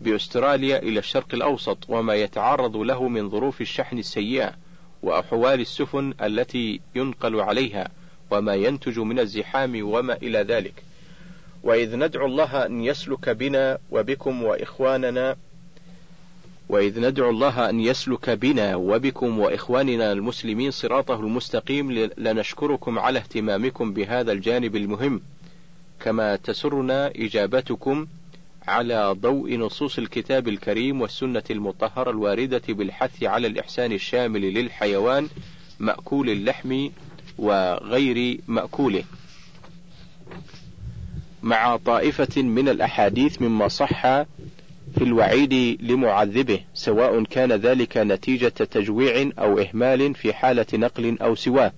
بأستراليا 0.00 0.78
إلى 0.78 0.98
الشرق 0.98 1.34
الأوسط 1.34 1.78
وما 1.88 2.14
يتعرض 2.14 2.76
له 2.76 3.08
من 3.08 3.30
ظروف 3.30 3.60
الشحن 3.60 3.98
السيئة 3.98 4.54
وأحوال 5.02 5.60
السفن 5.60 6.14
التي 6.22 6.80
ينقل 6.94 7.40
عليها 7.40 7.88
وما 8.30 8.54
ينتج 8.54 8.98
من 8.98 9.18
الزحام 9.18 9.88
وما 9.88 10.16
إلى 10.16 10.38
ذلك. 10.38 10.82
وإذ 11.62 11.96
ندعو 11.96 12.26
الله 12.26 12.66
أن 12.66 12.84
يسلك 12.84 13.28
بنا 13.28 13.78
وبكم 13.90 14.42
وإخواننا 14.42 15.36
وإذ 16.68 17.00
ندعو 17.00 17.30
الله 17.30 17.70
أن 17.70 17.80
يسلك 17.80 18.30
بنا 18.30 18.76
وبكم 18.76 19.38
وإخواننا 19.38 20.12
المسلمين 20.12 20.70
صراطه 20.70 21.20
المستقيم 21.20 21.92
لنشكركم 22.18 22.98
على 22.98 23.18
اهتمامكم 23.18 23.92
بهذا 23.92 24.32
الجانب 24.32 24.76
المهم 24.76 25.20
كما 26.00 26.36
تسرنا 26.36 27.12
إجابتكم 27.16 28.06
على 28.68 29.16
ضوء 29.20 29.56
نصوص 29.56 29.98
الكتاب 29.98 30.48
الكريم 30.48 31.00
والسنة 31.00 31.42
المطهرة 31.50 32.10
الواردة 32.10 32.62
بالحث 32.68 33.22
على 33.22 33.46
الإحسان 33.46 33.92
الشامل 33.92 34.40
للحيوان 34.54 35.28
مأكول 35.80 36.30
اللحم 36.30 36.88
وغير 37.38 38.40
مأكوله. 38.48 39.04
مع 41.42 41.76
طائفة 41.76 42.42
من 42.42 42.68
الأحاديث 42.68 43.42
مما 43.42 43.68
صح 43.68 44.24
في 44.94 45.04
الوعيد 45.04 45.78
لمعذبه 45.82 46.60
سواء 46.74 47.22
كان 47.22 47.52
ذلك 47.52 47.96
نتيجة 47.96 48.48
تجويع 48.48 49.30
أو 49.38 49.58
إهمال 49.58 50.14
في 50.14 50.32
حالة 50.32 50.66
نقل 50.74 51.18
أو 51.22 51.34
سواه. 51.34 51.72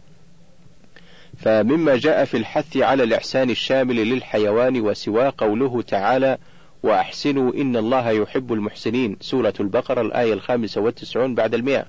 فمما 1.39 1.97
جاء 1.97 2.25
في 2.25 2.37
الحث 2.37 2.77
على 2.77 3.03
الإحسان 3.03 3.51
الشامل 3.51 3.97
للحيوان 3.97 4.81
وسواه 4.81 5.33
قوله 5.39 5.83
تعالى: 5.83 6.39
وأحسنوا 6.83 7.55
إن 7.55 7.77
الله 7.77 8.11
يحب 8.11 8.53
المحسنين 8.53 9.17
سورة 9.21 9.55
البقرة 9.61 10.01
الآية 10.01 10.33
الخامسة 10.33 10.81
والتسعون 10.81 11.35
بعد 11.35 11.55
المئة. 11.55 11.87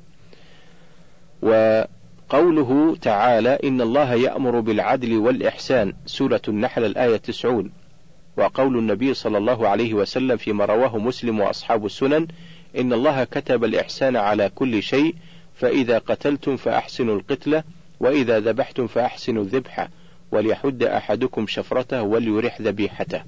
وقوله 1.42 2.96
تعالى 3.02 3.60
إن 3.64 3.82
الله 3.82 4.14
يأمر 4.14 4.60
بالعدل 4.60 5.18
والإحسان 5.18 5.94
سورة 6.06 6.42
النحل 6.48 6.86
الآية 6.86 7.16
التسعون. 7.16 7.72
وقول 8.38 8.78
النبي 8.78 9.13
صلى 9.13 9.38
الله 9.38 9.67
عليه 9.67 9.93
وسلم 9.93 10.38
فيما 10.38 10.65
رواه 10.65 10.98
مسلم 10.98 11.39
وأصحاب 11.39 11.86
السنن 11.86 12.28
إن 12.78 12.93
الله 12.93 13.24
كتب 13.24 13.63
الإحسان 13.63 14.15
على 14.15 14.50
كل 14.56 14.84
شيء 14.84 15.15
فإذا 15.56 15.98
قتلتم 15.98 16.58
فأحسنوا 16.58 17.15
القتلة 17.15 17.63
وإذا 18.00 18.39
ذبحتم 18.39 18.88
فأحسنوا 18.88 19.43
الذبحة 19.43 19.89
وليحد 20.32 20.84
أحدكم 20.84 21.48
شفرته 21.48 22.02
وليرح 22.02 22.62
ذبيحته. 22.62 23.24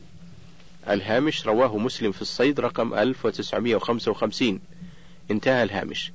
الهامش 0.90 1.48
رواه 1.48 1.78
مسلم 1.78 2.12
في 2.12 2.22
الصيد 2.22 2.60
رقم 2.60 2.94
1955 2.94 4.60
انتهى 5.32 5.64
الهامش. 5.64 6.12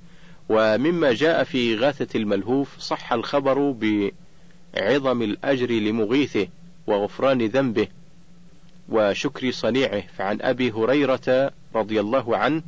ومما 0.49 1.13
جاء 1.13 1.45
في 1.45 1.77
غاثة 1.77 2.19
الملهوف 2.19 2.79
صح 2.79 3.13
الخبر 3.13 3.71
بعظم 3.71 5.23
الأجر 5.23 5.71
لمغيثه 5.71 6.47
وغفران 6.87 7.47
ذنبه 7.47 7.89
وشكر 8.93 9.51
صنيعه 9.51 10.03
فعن 10.17 10.39
أبي 10.41 10.71
هريرة 10.71 11.51
رضي 11.75 12.01
الله 12.01 12.37
عنه 12.37 12.63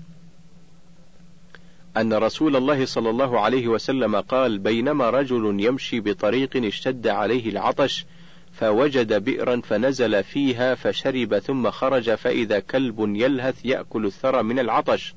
أن 1.97 2.15
رسول 2.15 2.57
الله 2.57 2.85
صلى 2.85 3.11
الله 3.11 3.41
عليه 3.41 3.69
وسلم 3.69 4.21
قال 4.21 4.59
بينما 4.59 5.11
رجل 5.11 5.57
يمشي 5.61 6.01
بطريق 6.01 6.57
اشتد 6.57 7.07
عليه 7.07 7.51
العطش 7.51 8.07
فوجد 8.55 9.25
بئرا 9.25 9.61
فنزل 9.61 10.25
فيها 10.25 10.75
فشرب 10.75 11.39
ثم 11.39 11.71
خرج 11.71 12.15
فإذا 12.15 12.61
كلب 12.61 13.17
يلهث 13.17 13.65
يأكل 13.65 14.07
الثرى 14.07 14.43
من 14.43 14.59
العطش. 14.59 15.15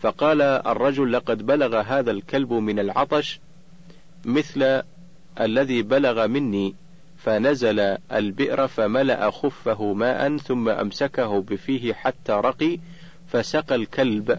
فقال 0.00 0.42
الرجل 0.42 1.12
لقد 1.12 1.46
بلغ 1.46 1.80
هذا 1.80 2.10
الكلب 2.10 2.52
من 2.52 2.78
العطش 2.78 3.40
مثل 4.24 4.82
الذي 5.40 5.82
بلغ 5.82 6.26
مني. 6.26 6.74
فنزل 7.24 7.80
البئر 8.12 8.66
فملأ 8.68 9.30
خفه 9.30 9.92
ماء 9.92 10.36
ثم 10.36 10.68
أمسكه 10.68 11.40
بفيه 11.40 11.92
حتى 11.92 12.32
رقي 12.32 12.78
فسقى 13.32 13.74
الكلب 13.74 14.38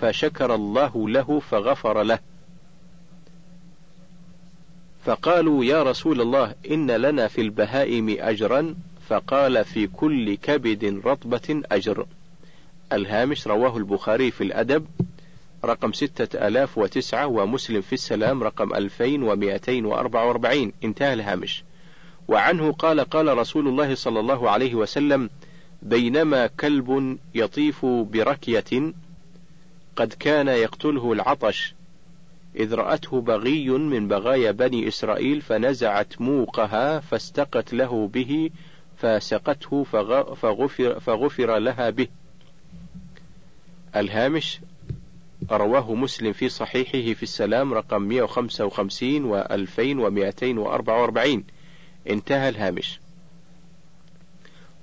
فشكر 0.00 0.54
الله 0.54 1.08
له 1.08 1.40
فغفر 1.40 2.02
له. 2.02 2.18
فقالوا 5.04 5.64
يا 5.64 5.82
رسول 5.82 6.20
الله 6.20 6.54
إن 6.70 6.90
لنا 6.90 7.28
في 7.28 7.40
البهائم 7.40 8.16
أجرا. 8.18 8.74
فقال 9.08 9.64
في 9.64 9.86
كل 9.86 10.34
كبد 10.34 11.00
رطبة 11.04 11.62
أجر. 11.72 12.06
الهامش 12.92 13.46
رواه 13.46 13.76
البخاري 13.76 14.30
في 14.30 14.44
الأدب. 14.44 14.86
رقم 15.64 15.92
ستة 15.92 16.46
آلاف 16.48 16.78
وتسعة 16.78 17.26
ومسلم 17.26 17.80
في 17.80 17.92
السلام 17.92 18.42
رقم 18.42 18.74
ألفين 18.74 19.22
ومئتين 19.22 19.84
وأربعة 19.84 20.26
وأربعين. 20.26 20.72
انتهى 20.84 21.12
الهامش. 21.12 21.64
وعنه 22.32 22.72
قال 22.72 23.00
قال 23.00 23.38
رسول 23.38 23.68
الله 23.68 23.94
صلى 23.94 24.20
الله 24.20 24.50
عليه 24.50 24.74
وسلم 24.74 25.30
بينما 25.82 26.46
كلب 26.46 27.18
يطيف 27.34 27.86
بركية 27.86 28.92
قد 29.96 30.12
كان 30.12 30.48
يقتله 30.48 31.12
العطش 31.12 31.74
إذ 32.56 32.74
رأته 32.74 33.20
بغي 33.20 33.68
من 33.68 34.08
بغايا 34.08 34.50
بني 34.50 34.88
إسرائيل 34.88 35.40
فنزعت 35.40 36.20
موقها 36.20 37.00
فاستقت 37.00 37.74
له 37.74 38.08
به 38.08 38.50
فسقته 38.96 39.84
فغفر, 40.34 41.00
فغفر 41.00 41.58
لها 41.58 41.90
به. 41.90 42.08
الهامش 43.96 44.60
رواه 45.50 45.94
مسلم 45.94 46.32
في 46.32 46.48
صحيحه 46.48 47.14
في 47.14 47.22
السلام 47.22 47.74
رقم 47.74 48.02
155 48.02 49.24
و 49.24 49.36
2244 49.36 51.44
انتهى 52.10 52.48
الهامش. 52.48 53.00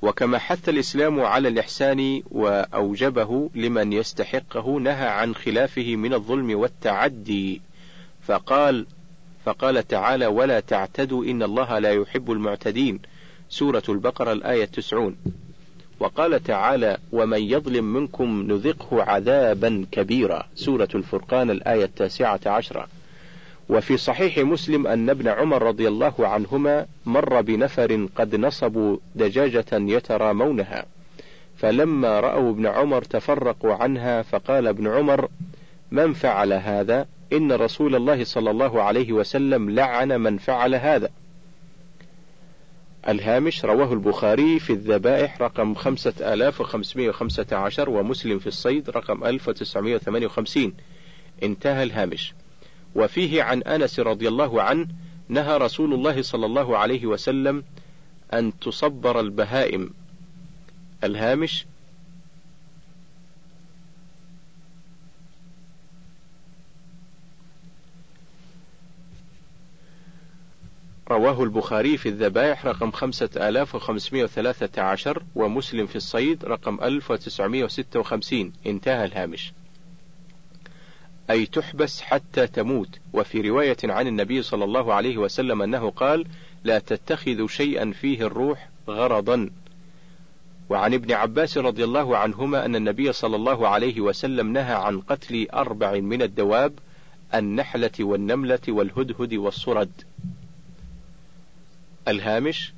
وكما 0.01 0.37
حث 0.37 0.69
الإسلام 0.69 1.21
على 1.21 1.47
الإحسان 1.47 2.21
وأوجبه 2.31 3.49
لمن 3.55 3.93
يستحقه 3.93 4.79
نهى 4.79 5.07
عن 5.07 5.35
خلافه 5.35 5.95
من 5.95 6.13
الظلم 6.13 6.59
والتعدي 6.59 7.61
فقال 8.21 8.85
فقال 9.45 9.87
تعالى 9.87 10.27
ولا 10.27 10.59
تعتدوا 10.59 11.25
إن 11.25 11.43
الله 11.43 11.79
لا 11.79 11.93
يحب 11.93 12.31
المعتدين. 12.31 12.99
سورة 13.49 13.83
البقرة 13.89 14.31
الآية 14.31 14.65
90 14.65 15.15
وقال 15.99 16.43
تعالى 16.43 16.97
ومن 17.11 17.41
يظلم 17.41 17.93
منكم 17.93 18.41
نذقه 18.41 19.03
عذابا 19.03 19.85
كبيرا. 19.91 20.47
سورة 20.55 20.89
الفرقان 20.95 21.49
الآية 21.49 21.85
التاسعة 21.85 22.39
عشرة. 22.45 22.87
وفي 23.69 23.97
صحيح 23.97 24.37
مسلم 24.37 24.87
أن 24.87 25.09
ابن 25.09 25.27
عمر 25.27 25.63
رضي 25.63 25.87
الله 25.87 26.13
عنهما 26.19 26.85
مر 27.05 27.41
بنفر 27.41 28.07
قد 28.15 28.35
نصبوا 28.35 28.97
دجاجة 29.15 29.65
يترامونها 29.71 30.85
فلما 31.57 32.19
رأوا 32.19 32.51
ابن 32.51 32.67
عمر 32.67 33.01
تفرقوا 33.01 33.73
عنها 33.73 34.21
فقال 34.21 34.67
ابن 34.67 34.87
عمر 34.87 35.27
من 35.91 36.13
فعل 36.13 36.53
هذا؟ 36.53 37.07
إن 37.33 37.51
رسول 37.51 37.95
الله 37.95 38.23
صلى 38.23 38.51
الله 38.51 38.81
عليه 38.81 39.13
وسلم 39.13 39.69
لعن 39.69 40.21
من 40.21 40.37
فعل 40.37 40.75
هذا. 40.75 41.09
الهامش 43.07 43.65
رواه 43.65 43.93
البخاري 43.93 44.59
في 44.59 44.73
الذبائح 44.73 45.41
رقم 45.41 45.75
خمسة 45.75 46.33
آلاف 46.33 46.61
وخمسمائة 46.61 47.09
وخمسة 47.09 47.47
عشر 47.51 47.89
ومسلم 47.89 48.39
في 48.39 48.47
الصيد 48.47 48.89
رقم 48.89 49.23
ألف 49.23 49.47
وتسعمائة 49.47 49.95
وثمانية 49.95 50.25
وخمسين. 50.25 50.73
انتهى 51.43 51.83
الهامش. 51.83 52.33
وفيه 52.95 53.43
عن 53.43 53.63
أنس 53.63 53.99
رضي 53.99 54.27
الله 54.27 54.61
عنه 54.61 54.87
نهى 55.29 55.57
رسول 55.57 55.93
الله 55.93 56.21
صلى 56.21 56.45
الله 56.45 56.77
عليه 56.77 57.05
وسلم 57.05 57.63
أن 58.33 58.59
تصبر 58.59 59.19
البهائم. 59.19 59.93
الهامش؟ 61.03 61.65
رواه 71.11 71.43
البخاري 71.43 71.97
في 71.97 72.09
الذبائح 72.09 72.65
رقم 72.65 72.91
خمسة 72.91 73.29
آلاف 73.35 73.75
وخمسمائة 73.75 74.23
وثلاثة 74.23 74.81
عشر 74.81 75.23
ومسلم 75.35 75.85
في 75.85 75.95
الصيد 75.95 76.45
رقم 76.45 76.79
ألف 76.83 77.11
وتسعمائة 77.11 77.63
وستة 77.63 77.99
وخمسين. 77.99 78.53
انتهى 78.65 79.05
الهامش. 79.05 79.53
أي 81.29 81.45
تحبس 81.45 82.01
حتى 82.01 82.47
تموت. 82.47 82.99
وفي 83.13 83.41
رواية 83.41 83.77
عن 83.83 84.07
النبي 84.07 84.41
صلى 84.41 84.63
الله 84.63 84.93
عليه 84.93 85.17
وسلم 85.17 85.61
أنه 85.61 85.89
قال 85.89 86.25
لا 86.63 86.79
تتخذوا 86.79 87.47
شيئا 87.47 87.91
فيه 87.91 88.27
الروح 88.27 88.69
غرضا. 88.87 89.49
وعن 90.69 90.93
ابن 90.93 91.11
عباس 91.11 91.57
رضي 91.57 91.83
الله 91.83 92.17
عنهما 92.17 92.65
أن 92.65 92.75
النبي 92.75 93.13
صلى 93.13 93.35
الله 93.35 93.67
عليه 93.67 94.01
وسلم 94.01 94.53
نهى 94.53 94.73
عن 94.73 95.01
قتل 95.01 95.47
أربع 95.53 95.99
من 95.99 96.21
الدواب 96.21 96.73
النحلة 97.33 97.91
والنملة 97.99 98.59
والهدهد 98.67 99.33
والصرد. 99.33 99.91
الهامش 102.07 102.73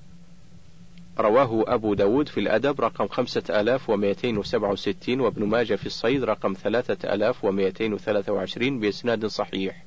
رواه 1.19 1.63
أبو 1.67 1.93
داود 1.93 2.30
في 2.30 2.39
الأدب 2.39 2.82
رقم 2.82 3.08
خمسة 3.08 3.43
آلاف 3.50 3.89
ومائتين 3.89 4.38
وسبعة 4.38 4.71
وستين 4.71 5.21
وابن 5.21 5.45
ماجة 5.45 5.76
في 5.76 5.86
الصيد 5.86 6.24
رقم 6.24 6.54
ثلاثة 6.54 7.13
آلاف 7.13 7.45
ومائتين 7.45 7.93
وثلاثة 7.93 8.34
وعشرين 8.34 8.80
بإسناد 8.80 9.26
صحيح. 9.26 9.84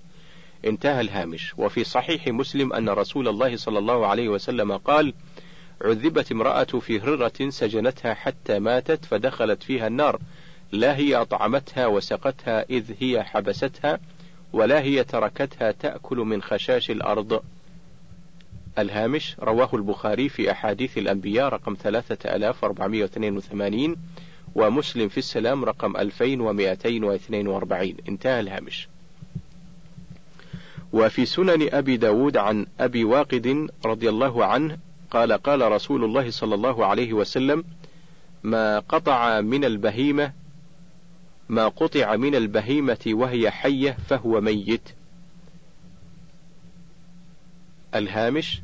انتهى 0.64 1.00
الهامش. 1.00 1.54
وفي 1.58 1.84
صحيح 1.84 2.28
مسلم 2.28 2.72
أن 2.72 2.88
رسول 2.88 3.28
الله 3.28 3.56
صلى 3.56 3.78
الله 3.78 4.06
عليه 4.06 4.28
وسلم 4.28 4.76
قال 4.76 5.14
عذبت 5.82 6.32
امرأة 6.32 6.64
في 6.64 7.00
هرة 7.00 7.48
سجنتها 7.48 8.14
حتى 8.14 8.58
ماتت 8.58 9.04
فدخلت 9.04 9.62
فيها 9.62 9.86
النار. 9.86 10.20
لا 10.72 10.96
هي 10.96 11.16
أطعمتها 11.16 11.86
وسقتها 11.86 12.64
إذ 12.70 12.92
هي 13.00 13.22
حبستها 13.22 13.98
ولا 14.52 14.80
هي 14.80 15.04
تركتها 15.04 15.70
تأكل 15.70 16.16
من 16.16 16.42
خشاش 16.42 16.90
الأرض. 16.90 17.42
الهامش 18.78 19.36
رواه 19.40 19.68
البخاري 19.74 20.28
في 20.28 20.50
أحاديث 20.50 20.98
الأنبياء 20.98 21.48
رقم 21.48 21.74
3482 21.74 23.96
ومسلم 24.54 25.08
في 25.08 25.18
السلام 25.18 25.64
رقم 25.64 25.96
2242 25.96 27.94
انتهى 28.08 28.40
الهامش. 28.40 28.88
وفي 30.92 31.26
سنن 31.26 31.68
أبي 31.72 31.96
داود 31.96 32.36
عن 32.36 32.66
أبي 32.80 33.04
واقد 33.04 33.68
رضي 33.84 34.08
الله 34.08 34.44
عنه 34.44 34.78
قال 35.10 35.32
قال 35.32 35.72
رسول 35.72 36.04
الله 36.04 36.30
صلى 36.30 36.54
الله 36.54 36.86
عليه 36.86 37.12
وسلم 37.12 37.64
ما 38.42 38.78
قطع 38.78 39.40
من 39.40 39.64
البهيمة 39.64 40.32
ما 41.48 41.68
قطع 41.68 42.16
من 42.16 42.34
البهيمة 42.34 42.98
وهي 43.06 43.50
حية 43.50 43.96
فهو 44.08 44.40
ميت. 44.40 44.88
الهامش 47.94 48.62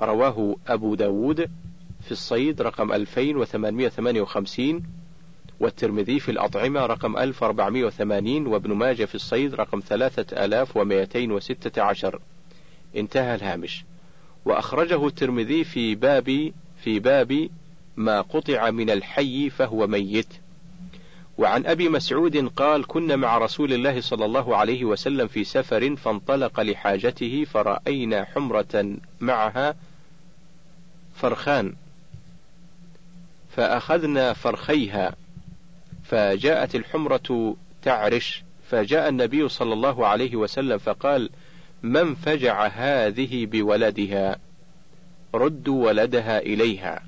رواه 0.00 0.56
أبو 0.66 0.94
داود 0.94 1.50
في 2.00 2.12
الصيد 2.12 2.62
رقم 2.62 2.92
2858 2.92 4.82
والترمذي 5.60 6.20
في 6.20 6.30
الأطعمة 6.30 6.86
رقم 6.86 7.16
1480 7.16 8.46
وابن 8.46 8.72
ماجه 8.72 9.04
في 9.04 9.14
الصيد 9.14 9.54
رقم 9.54 9.80
3216 9.80 12.20
انتهى 12.96 13.34
الهامش. 13.34 13.84
وأخرجه 14.44 15.06
الترمذي 15.06 15.64
في 15.64 15.94
باب 15.94 16.52
في 16.76 16.98
باب 16.98 17.48
ما 17.96 18.20
قطع 18.20 18.70
من 18.70 18.90
الحي 18.90 19.50
فهو 19.50 19.86
ميت. 19.86 20.28
وعن 21.38 21.66
أبي 21.66 21.88
مسعود 21.88 22.36
قال 22.36 22.86
كنا 22.86 23.16
مع 23.16 23.38
رسول 23.38 23.72
الله 23.72 24.00
صلى 24.00 24.24
الله 24.24 24.56
عليه 24.56 24.84
وسلم 24.84 25.26
في 25.26 25.44
سفر 25.44 25.96
فانطلق 25.96 26.60
لحاجته 26.60 27.44
فرأينا 27.44 28.24
حمرة 28.24 28.96
معها 29.20 29.74
فرخان 31.14 31.74
فأخذنا 33.56 34.32
فرخيها 34.32 35.14
فجاءت 36.04 36.74
الحمرة 36.74 37.56
تعرش 37.82 38.42
فجاء 38.70 39.08
النبي 39.08 39.48
صلى 39.48 39.72
الله 39.72 40.06
عليه 40.06 40.36
وسلم 40.36 40.78
فقال 40.78 41.30
من 41.82 42.14
فجع 42.14 42.66
هذه 42.66 43.46
بولدها؟ 43.46 44.38
ردوا 45.34 45.86
ولدها 45.86 46.38
إليها. 46.38 47.02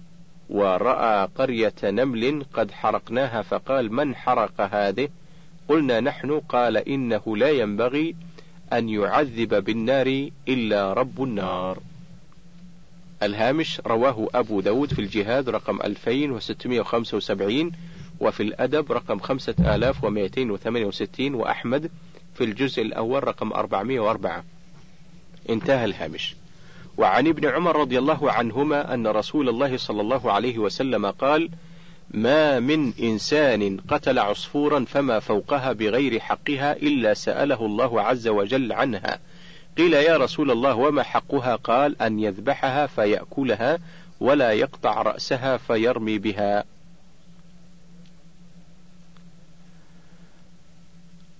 ورأى 0.48 1.28
قرية 1.34 1.74
نمل 1.84 2.44
قد 2.52 2.70
حرقناها 2.70 3.42
فقال 3.42 3.92
من 3.92 4.14
حرق 4.14 4.60
هذه؟ 4.60 5.08
قلنا 5.68 6.00
نحن. 6.00 6.40
قال 6.40 6.76
إنه 6.76 7.36
لا 7.36 7.50
ينبغي 7.50 8.14
أن 8.72 8.88
يعذب 8.88 9.64
بالنار 9.64 10.30
إلا 10.48 10.92
رب 10.92 11.22
النار. 11.22 11.78
الهامش 13.22 13.80
رواه 13.86 14.28
أبو 14.34 14.60
داود 14.60 14.94
في 14.94 14.98
الجهاد 14.98 15.48
رقم 15.48 15.80
2675 15.84 17.72
وفي 18.20 18.42
الأدب 18.42 18.92
رقم 18.92 19.18
5268 19.18 21.34
وأحمد 21.34 21.90
في 22.34 22.44
الجزء 22.44 22.82
الأول 22.82 23.24
رقم 23.24 23.52
404 23.52 24.44
انتهى 25.50 25.84
الهامش. 25.84 26.36
وعن 26.98 27.26
ابن 27.26 27.48
عمر 27.48 27.76
رضي 27.76 27.98
الله 27.98 28.32
عنهما 28.32 28.94
أن 28.94 29.06
رسول 29.06 29.48
الله 29.48 29.76
صلى 29.76 30.00
الله 30.00 30.32
عليه 30.32 30.58
وسلم 30.58 31.06
قال: 31.06 31.50
ما 32.10 32.60
من 32.60 32.92
إنسان 33.02 33.76
قتل 33.88 34.18
عصفورا 34.18 34.84
فما 34.84 35.20
فوقها 35.20 35.72
بغير 35.72 36.20
حقها 36.20 36.72
إلا 36.72 37.14
سأله 37.14 37.66
الله 37.66 38.02
عز 38.02 38.28
وجل 38.28 38.72
عنها. 38.72 39.18
قيل 39.76 39.94
يا 39.94 40.16
رسول 40.16 40.50
الله 40.50 40.74
وما 40.74 41.02
حقها؟ 41.02 41.56
قال: 41.56 42.02
أن 42.02 42.18
يذبحها 42.18 42.86
فيأكلها 42.86 43.78
ولا 44.20 44.52
يقطع 44.52 45.02
رأسها 45.02 45.56
فيرمي 45.56 46.18
بها. 46.18 46.64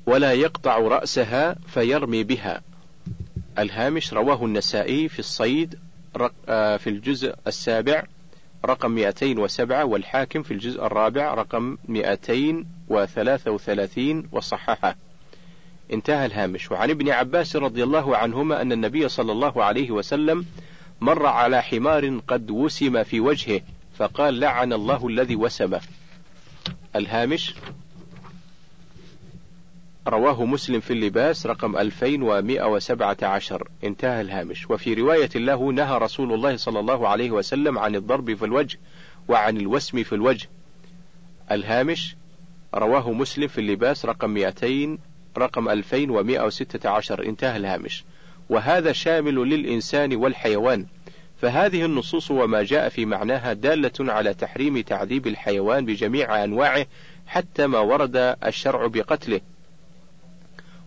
ولا 0.07 0.33
يقطع 0.33 0.79
رأسها 0.79 1.57
فيرمي 1.67 2.25
بها. 2.25 2.61
الهامش 3.59 4.13
رواه 4.13 4.45
النسائي 4.45 5.09
في 5.09 5.19
الصيد 5.19 5.79
آه، 6.49 6.77
في 6.77 6.91
الجزء 6.91 7.35
السابع 7.47 8.05
رقم 8.65 8.91
207 8.91 9.85
والحاكم 9.85 10.43
في 10.43 10.51
الجزء 10.51 10.87
الرابع 10.87 11.35
رقم 11.35 11.79
233 11.89 14.29
وصححه. 14.33 14.97
انتهى 15.93 16.27
الهامش 16.27 16.71
وعن 16.71 16.91
ابن 16.91 17.11
عباس 17.11 17.57
رضي 17.57 17.83
الله 17.83 18.17
عنهما 18.17 18.63
أن 18.63 18.73
النبي 18.73 19.09
صلى 19.09 19.33
الله 19.33 19.65
عليه 19.65 19.91
وسلم 19.91 20.47
مر 21.01 21.27
على 21.27 21.63
حمار 21.63 22.19
قد 22.19 22.51
وسم 22.51 23.03
في 23.03 23.21
وجهه 23.21 23.61
فقال 23.97 24.41
لعن 24.41 24.73
الله 24.73 25.09
الذي 25.09 25.37
وسمه. 25.37 25.81
الهامش 26.97 27.55
رواه 30.09 30.45
مسلم 30.45 30.81
في 30.81 30.93
اللباس 30.93 31.47
رقم 31.47 31.77
2117 31.77 33.69
انتهى 33.85 34.21
الهامش. 34.21 34.71
وفي 34.71 34.95
رواية 34.95 35.31
له 35.35 35.73
نهى 35.73 35.99
رسول 35.99 36.33
الله 36.33 36.57
صلى 36.57 36.81
الله 36.81 37.09
عليه 37.09 37.31
وسلم 37.31 37.79
عن 37.79 37.95
الضرب 37.95 38.35
في 38.35 38.45
الوجه 38.45 38.79
وعن 39.29 39.57
الوسم 39.57 40.03
في 40.03 40.15
الوجه. 40.15 40.49
الهامش 41.51 42.17
رواه 42.75 43.13
مسلم 43.13 43.49
في 43.49 43.61
اللباس 43.61 44.07
رقم 44.07 44.31
200 44.31 44.99
رقم 45.39 45.69
2116 45.69 47.27
انتهى 47.27 47.57
الهامش. 47.57 48.05
وهذا 48.51 48.93
شامل 48.93 49.35
للإنسان 49.35 50.17
والحيوان. 50.17 50.87
فهذه 51.37 51.85
النصوص 51.85 52.31
وما 52.31 52.63
جاء 52.63 52.89
في 52.89 53.07
معناها 53.07 53.53
دالة 53.53 54.13
على 54.13 54.35
تحريم 54.35 54.81
تعذيب 54.81 55.27
الحيوان 55.27 55.85
بجميع 55.87 56.45
أنواعه 56.45 56.87
حتى 57.27 57.67
ما 57.67 57.79
ورد 57.79 58.17
الشرع 58.47 58.87
بقتله. 58.87 59.41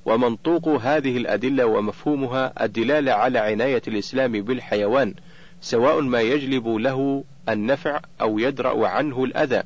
ومنطوق 0.06 0.68
هذه 0.68 1.18
الأدلة 1.18 1.66
ومفهومها 1.66 2.64
الدلالة 2.66 3.12
على 3.12 3.40
عناية 3.40 3.82
الإسلام 3.88 4.32
بالحيوان 4.32 5.14
سواء 5.62 6.02
ما 6.02 6.22
يجلب 6.22 6.68
له 6.68 7.24
النفع 7.50 8.00
أو 8.22 8.40
يدرأ 8.40 8.88
عنه 8.88 9.24
الأذى. 9.24 9.64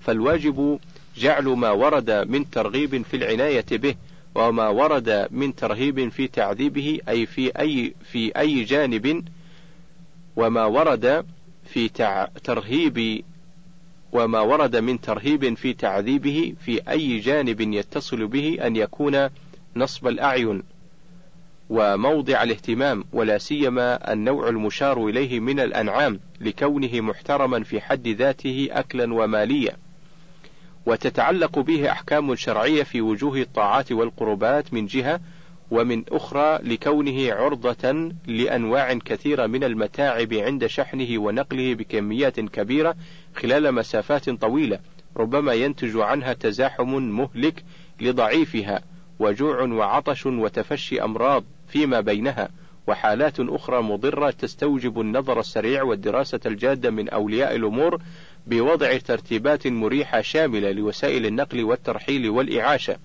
فالواجب 0.00 0.78
جعل 1.16 1.44
ما 1.44 1.70
ورد 1.70 2.10
من 2.10 2.50
ترغيب 2.50 3.02
في 3.02 3.16
العناية 3.16 3.66
به 3.70 3.94
وما 4.34 4.68
ورد 4.68 5.28
من 5.30 5.54
ترهيب 5.54 6.08
في 6.08 6.28
تعذيبه 6.28 7.00
أي 7.08 7.26
في 7.26 7.60
أي 7.60 7.94
في 8.12 8.38
أي 8.38 8.64
جانب 8.64 9.24
وما 10.36 10.64
ورد 10.64 11.26
في 11.64 11.88
ترهيب 12.44 13.24
وما 14.12 14.40
ورد 14.40 14.76
من 14.76 15.00
ترهيب 15.00 15.54
في 15.54 15.72
تعذيبه 15.72 16.54
في 16.60 16.90
أي 16.90 17.18
جانب 17.18 17.60
يتصل 17.60 18.26
به 18.26 18.58
أن 18.66 18.76
يكون 18.76 19.28
نصب 19.78 20.08
الأعين 20.08 20.62
وموضع 21.70 22.42
الاهتمام 22.42 23.04
ولا 23.12 23.38
سيما 23.38 24.12
النوع 24.12 24.48
المشار 24.48 25.06
إليه 25.06 25.40
من 25.40 25.60
الأنعام 25.60 26.20
لكونه 26.40 27.00
محترما 27.00 27.64
في 27.64 27.80
حد 27.80 28.08
ذاته 28.08 28.68
أكلا 28.70 29.14
وماليا. 29.14 29.76
وتتعلق 30.86 31.58
به 31.58 31.90
أحكام 31.90 32.34
شرعية 32.34 32.82
في 32.82 33.00
وجوه 33.00 33.36
الطاعات 33.40 33.92
والقربات 33.92 34.74
من 34.74 34.86
جهة 34.86 35.20
ومن 35.70 36.04
أخرى 36.08 36.58
لكونه 36.62 37.32
عرضة 37.32 38.12
لأنواع 38.26 38.94
كثيرة 38.94 39.46
من 39.46 39.64
المتاعب 39.64 40.34
عند 40.34 40.66
شحنه 40.66 41.18
ونقله 41.18 41.74
بكميات 41.74 42.40
كبيرة 42.40 42.96
خلال 43.36 43.72
مسافات 43.74 44.30
طويلة 44.30 44.78
ربما 45.16 45.52
ينتج 45.52 45.96
عنها 45.96 46.32
تزاحم 46.32 46.94
مهلك 46.94 47.64
لضعيفها. 48.00 48.82
وجوع 49.18 49.62
وعطش 49.62 50.26
وتفشي 50.26 51.02
أمراض 51.02 51.44
فيما 51.68 52.00
بينها 52.00 52.48
وحالات 52.86 53.40
أخرى 53.40 53.82
مضرة 53.82 54.30
تستوجب 54.30 55.00
النظر 55.00 55.40
السريع 55.40 55.82
والدراسة 55.82 56.40
الجادة 56.46 56.90
من 56.90 57.08
أولياء 57.08 57.54
الأمور 57.56 58.00
بوضع 58.46 58.96
ترتيبات 58.96 59.66
مريحة 59.66 60.20
شاملة 60.20 60.70
لوسائل 60.70 61.26
النقل 61.26 61.64
والترحيل 61.64 62.30
والإعاشة 62.30 62.96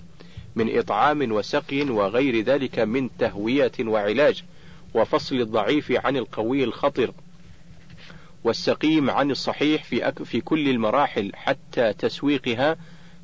من 0.55 0.77
إطعام 0.77 1.31
وسقي 1.31 1.81
وغير 1.81 2.43
ذلك 2.43 2.79
من 2.79 3.09
تهوية 3.17 3.71
وعلاج 3.79 4.43
وفصل 4.93 5.35
الضعيف 5.35 5.91
عن 6.05 6.17
القوي 6.17 6.63
الخطر 6.63 7.11
والسقيم 8.43 9.09
عن 9.09 9.31
الصحيح 9.31 9.83
في, 9.83 10.07
أك 10.07 10.23
في 10.23 10.41
كل 10.41 10.69
المراحل 10.69 11.31
حتى 11.35 11.93
تسويقها 11.93 12.77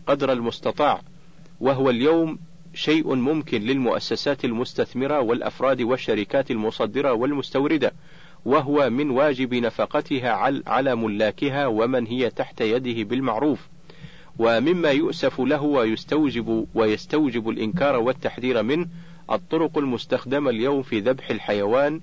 قدر 0.08 0.32
المستطاع 0.32 1.02
وهو 1.60 1.90
اليوم 1.90 2.40
شيء 2.80 3.15
ممكن 3.15 3.61
للمؤسسات 3.61 4.45
المستثمرة 4.45 5.19
والأفراد 5.19 5.82
والشركات 5.82 6.51
المصدرة 6.51 7.13
والمستوردة، 7.13 7.93
وهو 8.45 8.89
من 8.89 9.09
واجب 9.09 9.53
نفقتها 9.53 10.32
على 10.67 10.95
ملاكها 10.95 11.67
ومن 11.67 12.07
هي 12.07 12.30
تحت 12.30 12.61
يده 12.61 13.03
بالمعروف. 13.03 13.67
ومما 14.39 14.91
يؤسف 14.91 15.39
له 15.39 15.61
ويستوجب 15.61 16.67
ويستوجب 16.75 17.49
الإنكار 17.49 17.95
والتحذير 17.95 18.63
منه 18.63 18.88
الطرق 19.32 19.77
المستخدمة 19.77 20.49
اليوم 20.49 20.82
في 20.82 20.99
ذبح 20.99 21.30
الحيوان 21.30 21.99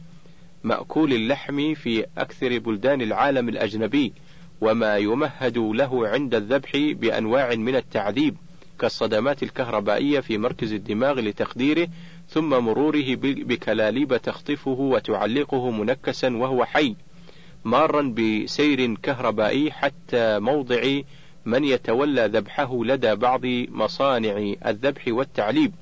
مأكول 0.64 1.12
اللحم 1.12 1.74
في 1.74 2.06
أكثر 2.18 2.58
بلدان 2.58 3.02
العالم 3.02 3.48
الأجنبي، 3.48 4.12
وما 4.60 4.96
يمهد 4.96 5.58
له 5.58 6.08
عند 6.08 6.34
الذبح 6.34 6.70
بأنواع 6.76 7.54
من 7.54 7.76
التعذيب 7.76 8.36
كالصدمات 8.78 9.42
الكهربائية 9.42 10.20
في 10.20 10.38
مركز 10.38 10.72
الدماغ 10.72 11.20
لتخديره 11.20 11.88
ثم 12.28 12.48
مروره 12.48 13.14
بكلاليب 13.20 14.16
تخطفه 14.16 14.70
وتعلقه 14.70 15.70
منكسا 15.70 16.36
وهو 16.36 16.64
حي 16.64 16.96
مارا 17.64 18.02
بسير 18.02 18.94
كهربائي 18.94 19.72
حتى 19.72 20.38
موضع 20.38 21.00
من 21.44 21.64
يتولى 21.64 22.26
ذبحه 22.26 22.84
لدى 22.84 23.14
بعض 23.14 23.46
مصانع 23.68 24.54
الذبح 24.66 25.02
والتعليب 25.08 25.72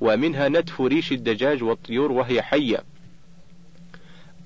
ومنها 0.00 0.48
نتف 0.48 0.80
ريش 0.80 1.12
الدجاج 1.12 1.62
والطيور 1.62 2.12
وهي 2.12 2.42
حية 2.42 2.84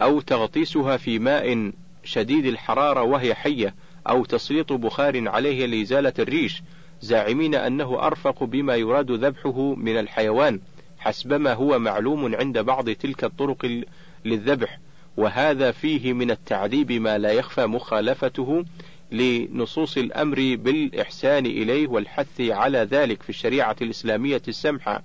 أو 0.03 0.21
تغطيسها 0.21 0.97
في 0.97 1.19
ماء 1.19 1.73
شديد 2.05 2.47
الحرارة 2.47 3.03
وهي 3.03 3.35
حية 3.35 3.75
أو 4.09 4.25
تسليط 4.25 4.73
بخار 4.73 5.29
عليه 5.29 5.67
لإزالة 5.67 6.13
الريش. 6.19 6.63
زاعمين 7.01 7.55
أنه 7.55 8.07
أرفق 8.07 8.45
بما 8.45 8.77
يراد 8.77 9.11
ذبحه 9.11 9.75
من 9.75 9.99
الحيوان 9.99 10.61
حسبما 10.99 11.53
هو 11.53 11.79
معلوم 11.79 12.35
عند 12.35 12.59
بعض 12.59 12.91
تلك 12.91 13.25
الطرق 13.25 13.85
للذبح 14.25 14.79
وهذا 15.17 15.71
فيه 15.71 16.13
من 16.13 16.31
التعذيب 16.31 16.93
ما 16.93 17.19
لا 17.19 17.33
يخفى 17.33 17.67
مخالفته 17.67 18.65
لنصوص 19.13 19.97
الأمر 19.97 20.57
بالإحسان 20.57 21.47
إليه 21.47 21.89
والحث 21.89 22.41
على 22.41 22.79
ذلك 22.79 23.23
في 23.23 23.31
الشريعة 23.31 23.77
الإسلامية 23.83 24.43
السمحة. 24.49 25.03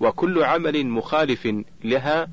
وكل 0.00 0.42
عمل 0.42 0.86
مخالف 0.86 1.48
لها 1.84 2.28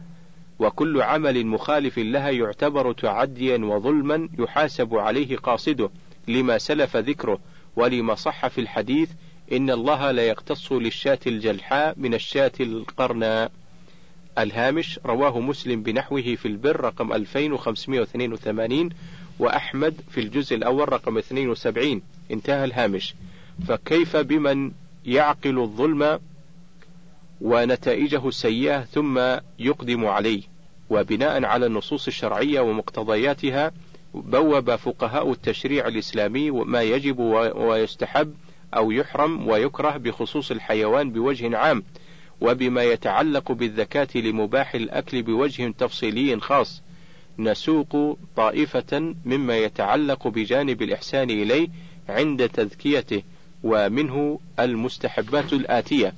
وكل 0.60 1.02
عمل 1.02 1.46
مخالف 1.46 1.98
لها 1.98 2.30
يعتبر 2.30 2.94
تعديا 2.94 3.58
وظلما 3.58 4.30
يحاسب 4.40 4.96
عليه 4.96 5.38
قاصده 5.38 5.90
لما 6.28 6.58
سلف 6.58 6.98
ذكره. 6.98 7.40
ولما 7.76 8.16
صح 8.16 8.48
في 8.48 8.62
الحديث 8.62 9.10
إن 9.52 9.70
الله 9.70 10.12
لا 10.12 10.28
يقتص 10.28 10.72
للشاة 10.72 11.20
الجلحاء 11.28 11.94
من 11.98 12.14
الشاة 12.14 12.52
القرناء. 12.60 13.52
الهامش 14.38 15.00
رواه 15.06 15.40
مسلم 15.40 15.84
بنحوه 15.84 16.22
في 16.22 16.48
البر 16.48 16.82
رقم 16.82 17.14
2582 17.14 18.90
وأحمد 19.40 19.96
في 20.10 20.20
الجزء 20.22 20.56
الأول 20.56 20.94
رقم 20.94 21.18
72 21.18 22.02
انتهى 22.32 22.66
الهامش. 22.66 23.16
فكيف 23.68 24.18
بمن 24.18 24.72
يعقل 25.06 25.60
الظلم 25.60 26.20
ونتائجه 27.42 28.28
السيئة 28.28 28.82
ثم 28.82 29.22
يقدم 29.60 30.06
عليه؟ 30.06 30.42
وبناء 30.90 31.46
على 31.46 31.66
النصوص 31.66 32.08
الشرعية 32.08 32.60
ومقتضياتها 32.60 33.72
بوب 34.14 34.76
فقهاء 34.76 35.32
التشريع 35.32 35.88
الإسلامي 35.88 36.52
ما 36.52 36.82
يجب 36.82 37.20
ويستحب 37.56 38.34
أو 38.76 38.92
يحرم 38.92 39.48
ويكره 39.48 39.98
بخصوص 39.98 40.52
الحيوان 40.52 41.12
بوجه 41.12 41.58
عام 41.58 41.84
وبما 42.42 42.84
يتعلق 42.84 43.52
بالذكاة 43.52 44.08
لمباح 44.16 44.76
الأكل 44.76 45.22
بوجه 45.22 45.74
تفصيلي 45.78 46.40
خاص. 46.40 46.82
نسوق 47.40 48.18
طائفة 48.36 49.16
مما 49.26 49.58
يتعلق 49.58 50.28
بجانب 50.28 50.82
الإحسان 50.82 51.30
إليه 51.30 51.68
عند 52.10 52.50
تذكيته 52.50 53.24
ومنه 53.64 54.40
المستحبات 54.60 55.54
الآتية. 55.54 56.14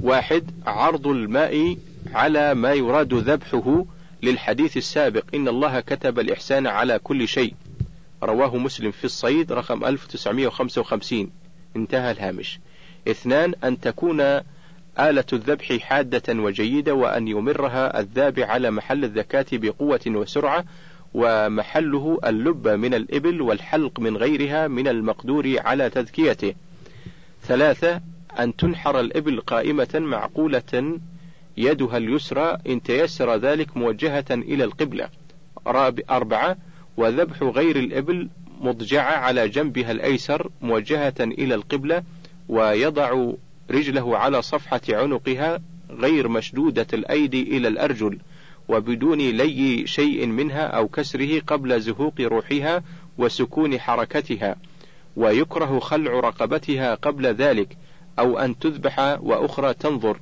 واحد 0.00 0.50
عرض 0.66 1.06
الماء 1.06 1.76
على 2.12 2.54
ما 2.54 2.72
يراد 2.72 3.14
ذبحه 3.14 3.84
للحديث 4.22 4.76
السابق 4.76 5.24
إن 5.34 5.48
الله 5.48 5.80
كتب 5.80 6.18
الإحسان 6.18 6.66
على 6.66 6.98
كل 6.98 7.28
شيء. 7.28 7.54
رواه 8.22 8.56
مسلم 8.56 8.90
في 8.90 9.04
الصيد 9.04 9.52
رقم 9.52 9.84
1955 9.84 11.30
انتهى 11.76 12.10
الهامش. 12.10 12.58
اثنان 13.08 13.54
أن 13.64 13.80
تكون 13.80 14.20
آلة 14.98 15.24
الذبح 15.32 15.76
حادة 15.76 16.42
وجيدة 16.42 16.94
وأن 16.94 17.28
يمرها 17.28 18.00
الذابح 18.00 18.50
على 18.50 18.70
محل 18.70 19.04
الذكاة 19.04 19.46
بقوة 19.52 20.00
وسرعة 20.06 20.64
ومحله 21.14 22.18
اللب 22.24 22.68
من 22.68 22.94
الإبل 22.94 23.42
والحلق 23.42 24.00
من 24.00 24.16
غيرها 24.16 24.68
من 24.68 24.88
المقدور 24.88 25.54
على 25.58 25.90
تذكيته. 25.90 26.54
ثلاثة 27.42 28.00
أن 28.38 28.56
تنحر 28.56 29.00
الإبل 29.00 29.40
قائمة 29.40 29.88
معقولة 29.94 30.98
يدها 31.62 31.96
اليسرى 31.96 32.58
إن 32.68 32.82
تيسر 32.82 33.36
ذلك 33.36 33.76
موجهة 33.76 34.24
إلى 34.30 34.64
القبلة. 34.64 35.08
أربعة 36.10 36.56
وذبح 36.96 37.42
غير 37.42 37.76
الإبل 37.76 38.28
مضجعة 38.60 39.16
على 39.16 39.48
جنبها 39.48 39.90
الأيسر 39.90 40.50
موجهة 40.62 41.14
إلى 41.20 41.54
القبلة 41.54 42.02
ويضع 42.48 43.32
رجله 43.70 44.18
على 44.18 44.42
صفحة 44.42 44.80
عنقها 44.88 45.60
غير 45.90 46.28
مشدودة 46.28 46.86
الأيدي 46.92 47.42
إلى 47.42 47.68
الأرجل 47.68 48.18
وبدون 48.68 49.18
لي 49.18 49.86
شيء 49.86 50.26
منها 50.26 50.62
أو 50.62 50.88
كسره 50.88 51.40
قبل 51.46 51.80
زهوق 51.80 52.20
روحها 52.20 52.82
وسكون 53.18 53.80
حركتها 53.80 54.56
ويكره 55.16 55.78
خلع 55.78 56.20
رقبتها 56.20 56.94
قبل 56.94 57.26
ذلك 57.26 57.76
أو 58.18 58.38
أن 58.38 58.58
تذبح 58.58 59.18
وأخرى 59.20 59.74
تنظر 59.74 60.20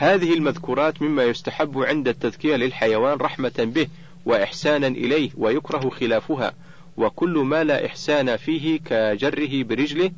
هذه 0.00 0.34
المذكورات 0.34 1.02
مما 1.02 1.24
يستحب 1.24 1.78
عند 1.78 2.08
التذكية 2.08 2.56
للحيوان 2.56 3.18
رحمة 3.18 3.52
به 3.58 3.88
وإحسانا 4.26 4.86
إليه 4.86 5.30
ويكره 5.36 5.88
خلافها 5.90 6.52
وكل 6.96 7.38
ما 7.38 7.64
لا 7.64 7.86
إحسان 7.86 8.36
فيه 8.36 8.78
كجره 8.78 9.62
برجله. 9.62 10.10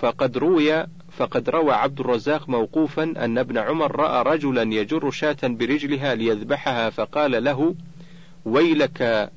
فقد 0.00 0.38
روي 0.38 0.86
فقد 1.12 1.50
روى 1.50 1.72
عبد 1.72 2.00
الرزاق 2.00 2.48
موقوفا 2.48 3.02
أن 3.02 3.38
ابن 3.38 3.58
عمر 3.58 3.96
رأى 3.96 4.22
رجلا 4.22 4.62
يجر 4.62 5.10
شاة 5.10 5.38
برجلها 5.42 6.14
ليذبحها 6.14 6.90
فقال 6.90 7.44
له 7.44 7.74
ويلك 8.44 9.30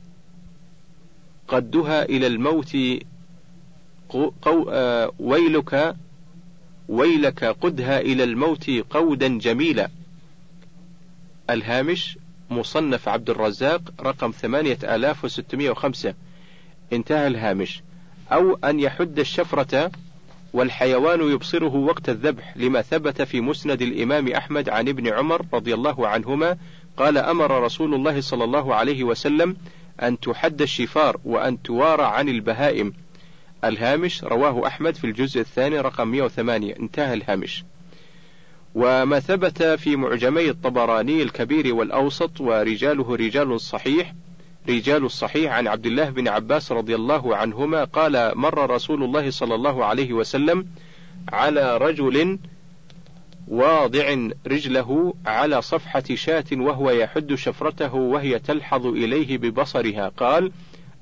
قدها 1.47 2.03
إلى 2.03 2.27
الموت 2.27 2.77
قو 4.09 4.69
آه 4.69 5.11
ويلك 5.19 5.95
ويلك 6.91 7.43
قدها 7.43 7.99
إلى 7.99 8.23
الموت 8.23 8.71
قودا 8.89 9.27
جميلا. 9.27 9.89
الهامش 11.49 12.17
مصنف 12.49 13.09
عبد 13.09 13.29
الرزاق 13.29 13.81
رقم 14.01 14.31
ثمانية 14.31 14.77
آلاف 14.83 15.25
وستمائة 15.25 15.69
وخمسة. 15.69 16.13
انتهى 16.93 17.27
الهامش. 17.27 17.81
أو 18.31 18.59
أن 18.63 18.79
يحد 18.79 19.19
الشفرة 19.19 19.91
والحيوان 20.53 21.31
يبصره 21.31 21.75
وقت 21.75 22.09
الذبح 22.09 22.57
لما 22.57 22.81
ثبت 22.81 23.21
في 23.21 23.41
مسند 23.41 23.81
الإمام 23.81 24.27
أحمد 24.27 24.69
عن 24.69 24.87
ابن 24.87 25.07
عمر 25.07 25.45
رضي 25.53 25.73
الله 25.73 26.07
عنهما 26.07 26.57
قال 26.97 27.17
أمر 27.17 27.63
رسول 27.63 27.93
الله 27.93 28.21
صلى 28.21 28.43
الله 28.43 28.75
عليه 28.75 29.03
وسلم 29.03 29.55
أن 30.01 30.19
تحد 30.19 30.61
الشفار 30.61 31.17
وأن 31.25 31.61
توارى 31.61 32.03
عن 32.03 32.29
البهائم. 32.29 32.93
الهامش 33.63 34.23
رواه 34.23 34.67
أحمد 34.67 34.95
في 34.95 35.03
الجزء 35.03 35.39
الثاني 35.41 35.79
رقم 35.79 36.07
108 36.07 36.75
انتهى 36.79 37.13
الهامش. 37.13 37.63
وما 38.75 39.19
ثبت 39.19 39.63
في 39.63 39.95
معجمي 39.95 40.49
الطبراني 40.49 41.23
الكبير 41.23 41.75
والأوسط 41.75 42.41
ورجاله 42.41 43.15
رجال 43.15 43.61
صحيح 43.61 44.13
رجال 44.69 45.05
الصحيح 45.05 45.53
عن 45.53 45.67
عبد 45.67 45.85
الله 45.85 46.09
بن 46.09 46.27
عباس 46.27 46.71
رضي 46.71 46.95
الله 46.95 47.35
عنهما 47.35 47.83
قال 47.83 48.37
مر 48.37 48.69
رسول 48.69 49.03
الله 49.03 49.29
صلى 49.29 49.55
الله 49.55 49.85
عليه 49.85 50.13
وسلم 50.13 50.67
على 51.33 51.77
رجل 51.77 52.39
واضع 53.47 54.17
رجله 54.47 55.13
على 55.25 55.61
صفحة 55.61 56.03
شاة 56.13 56.45
وهو 56.51 56.91
يحد 56.91 57.35
شفرته 57.35 57.93
وهي 57.95 58.39
تلحظ 58.39 58.85
إليه 58.85 59.37
ببصرها. 59.37 60.11
قال 60.17 60.51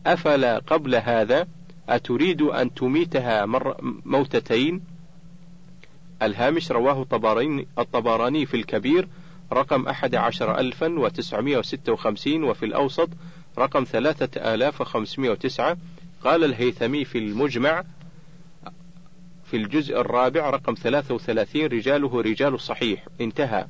أفلا 0.08 0.60
قبل 0.60 0.96
هذا؟ 0.96 1.48
أتريد 1.96 2.42
أن 2.42 2.74
تميتها 2.74 3.46
مر 3.46 3.76
موتتين؟ 4.06 4.82
الهامش 6.22 6.72
رواه 6.72 7.02
الطبراني, 7.02 7.68
الطبراني 7.80 8.46
في 8.46 8.58
الكبير 8.58 9.08
رقم 9.54 9.88
أحد 9.88 10.16
عشر 10.16 10.60
ألفا 10.60 11.00
وتسعمائة 11.00 11.58
وستة 11.58 11.94
وخمسين 11.94 12.44
وفي 12.44 12.66
الأوسط 12.66 13.10
رقم 13.58 13.84
ثلاثة 13.84 14.54
آلاف 14.54 14.82
وخمسمائة 14.82 15.32
وتسعة. 15.32 15.78
قال 16.24 16.44
الهيثمي 16.44 17.06
في 17.06 17.18
المجمع 17.18 17.84
في 19.46 19.58
الجزء 19.58 20.02
الرابع 20.02 20.50
رقم 20.50 20.74
ثلاثة 20.74 21.16
وثلاثين 21.16 21.66
رجاله 21.66 22.22
رجال 22.22 22.54
الصحيح. 22.54 23.06
انتهى. 23.22 23.68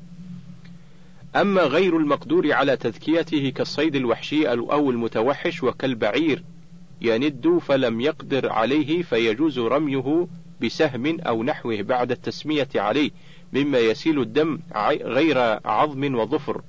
أما 1.36 1.62
غير 1.62 1.96
المقدور 1.96 2.52
على 2.52 2.76
تذكيته 2.76 3.50
كالصيد 3.50 3.96
الوحشي 3.96 4.48
أو 4.48 4.90
المتوحش 4.90 5.62
وكالبعير 5.62 6.42
يند 7.00 7.58
فلم 7.62 8.00
يقدر 8.00 8.52
عليه 8.52 9.02
فيجوز 9.02 9.58
رميه 9.58 10.26
بسهم 10.62 11.20
أو 11.20 11.42
نحوه 11.42 11.82
بعد 11.82 12.10
التسمية 12.10 12.68
عليه 12.74 13.10
مما 13.52 13.78
يسيل 13.78 14.20
الدم 14.20 14.58
غير 15.02 15.38
عظم 15.64 16.14
وظفر. 16.14 16.62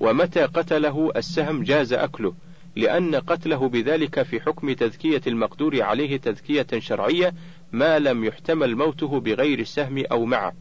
ومتى 0.00 0.42
قتله 0.42 1.12
السهم 1.16 1.62
جاز 1.62 1.92
أكله 1.92 2.34
لأن 2.76 3.14
قتله 3.14 3.68
بذلك 3.68 4.22
في 4.22 4.40
حكم 4.40 4.72
تذكية 4.72 5.20
المقدور 5.26 5.82
عليه 5.82 6.16
تذكية 6.16 6.66
شرعية 6.78 7.34
ما 7.72 7.98
لم 7.98 8.24
يحتمل 8.24 8.76
موته 8.76 9.20
بغير 9.20 9.58
السهم 9.58 10.04
أو 10.12 10.24
معه. 10.24 10.52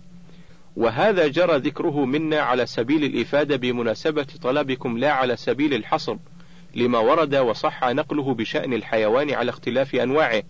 وهذا 0.75 1.27
جرى 1.27 1.57
ذكره 1.57 2.05
منا 2.05 2.39
على 2.39 2.65
سبيل 2.65 3.03
الإفادة 3.03 3.55
بمناسبة 3.55 4.27
طلبكم 4.41 4.97
لا 4.97 5.11
على 5.11 5.35
سبيل 5.35 5.73
الحصر. 5.73 6.15
لما 6.75 6.99
ورد 6.99 7.35
وصح 7.35 7.83
نقله 7.83 8.33
بشأن 8.33 8.73
الحيوان 8.73 9.33
على 9.33 9.49
اختلاف 9.49 9.95
أنواعه. 9.95 10.43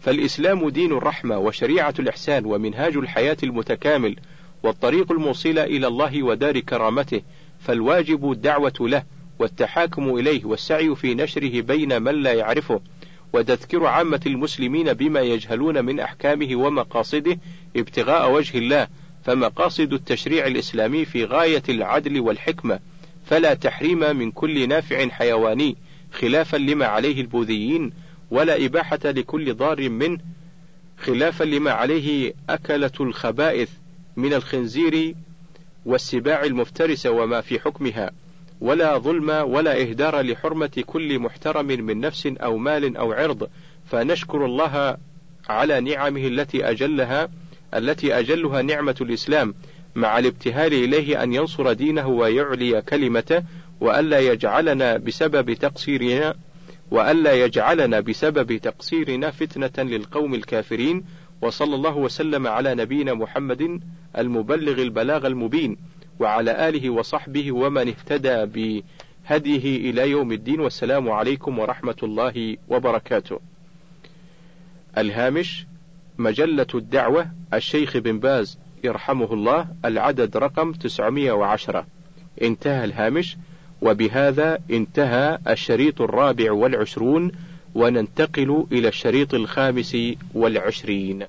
فالإسلام 0.00 0.68
دين 0.68 0.92
الرحمة 0.92 1.38
وشريعة 1.38 1.94
الإحسان 1.98 2.44
ومنهاج 2.46 2.96
الحياة 2.96 3.36
المتكامل 3.42 4.16
والطريق 4.62 5.12
الموصل 5.12 5.58
إلى 5.58 5.86
الله 5.86 6.22
ودار 6.22 6.60
كرامته 6.60 7.22
فالواجب 7.60 8.32
الدعوة 8.32 8.72
له 8.80 9.02
والتحاكم 9.38 10.14
إليه 10.14 10.44
والسعي 10.44 10.94
في 10.94 11.14
نشره 11.14 11.60
بين 11.60 12.02
من 12.02 12.14
لا 12.14 12.32
يعرفه. 12.32 12.80
وتذكير 13.32 13.86
عامة 13.86 14.20
المسلمين 14.26 14.92
بما 14.92 15.20
يجهلون 15.20 15.84
من 15.84 16.00
أحكامه 16.00 16.56
ومقاصده 16.56 17.38
ابتغاء 17.76 18.32
وجه 18.32 18.58
الله 18.58 18.88
فمقاصد 19.24 19.92
التشريع 19.92 20.46
الإسلامي 20.46 21.04
في 21.04 21.24
غاية 21.24 21.62
العدل 21.68 22.20
والحكمة. 22.20 22.80
فلا 23.32 23.54
تحريم 23.54 24.16
من 24.16 24.30
كل 24.30 24.68
نافع 24.68 25.08
حيواني 25.08 25.76
خلافا 26.12 26.56
لما 26.56 26.86
عليه 26.86 27.20
البوذيين 27.20 27.92
ولا 28.30 28.64
إباحة 28.64 28.98
لكل 29.04 29.54
ضار 29.54 29.88
منه 29.88 30.18
خلافا 30.98 31.44
لما 31.44 31.70
عليه 31.70 32.34
أكلة 32.50 32.90
الخبائث 33.00 33.68
من 34.16 34.34
الخنزير 34.34 35.14
والسباع 35.86 36.44
المفترسة 36.44 37.10
وما 37.10 37.40
في 37.40 37.60
حكمها 37.60 38.10
ولا 38.60 38.98
ظلم 38.98 39.30
ولا 39.30 39.80
إهدار 39.80 40.20
لحرمة 40.20 40.82
كل 40.86 41.18
محترم 41.18 41.66
من 41.66 42.00
نفس 42.00 42.26
أو 42.26 42.56
مال 42.56 42.96
أو 42.96 43.12
عرض 43.12 43.48
فنشكر 43.86 44.44
الله 44.44 44.96
على 45.48 45.80
نعمه 45.80 46.26
التي 46.26 46.70
أجلها 46.70 47.28
التي 47.74 48.18
أجلها 48.18 48.62
نعمة 48.62 48.96
الإسلام 49.00 49.54
مع 49.94 50.18
الابتهال 50.18 50.74
إليه 50.74 51.22
أن 51.22 51.32
ينصر 51.32 51.72
دينه 51.72 52.08
ويعلي 52.08 52.82
كلمته 52.82 53.42
وألا 53.80 54.18
يجعلنا 54.18 54.96
بسبب 54.96 55.52
تقصيرنا 55.52 56.34
وألا 56.90 57.32
يجعلنا 57.32 58.00
بسبب 58.00 58.56
تقصيرنا 58.56 59.30
فتنة 59.30 59.84
للقوم 59.84 60.34
الكافرين 60.34 61.04
وصلى 61.42 61.74
الله 61.74 61.96
وسلم 61.96 62.46
على 62.46 62.74
نبينا 62.74 63.14
محمد 63.14 63.80
المبلغ 64.18 64.82
البلاغ 64.82 65.26
المبين 65.26 65.76
وعلى 66.20 66.68
آله 66.68 66.90
وصحبه 66.90 67.52
ومن 67.52 67.88
اهتدى 67.88 68.44
بهديه 68.44 69.90
إلى 69.90 70.10
يوم 70.10 70.32
الدين 70.32 70.60
والسلام 70.60 71.10
عليكم 71.10 71.58
ورحمة 71.58 71.96
الله 72.02 72.56
وبركاته. 72.68 73.40
الهامش 74.98 75.66
مجلة 76.18 76.66
الدعوة 76.74 77.26
الشيخ 77.54 77.96
بن 77.96 78.18
باز 78.18 78.58
يرحمه 78.84 79.32
الله 79.32 79.66
العدد 79.84 80.36
رقم 80.36 80.72
910 80.72 81.86
انتهى 82.42 82.84
الهامش 82.84 83.36
وبهذا 83.82 84.58
انتهى 84.70 85.38
الشريط 85.48 86.00
الرابع 86.00 86.52
والعشرون 86.52 87.32
وننتقل 87.74 88.66
إلى 88.72 88.88
الشريط 88.88 89.34
الخامس 89.34 89.96
والعشرين. 90.34 91.24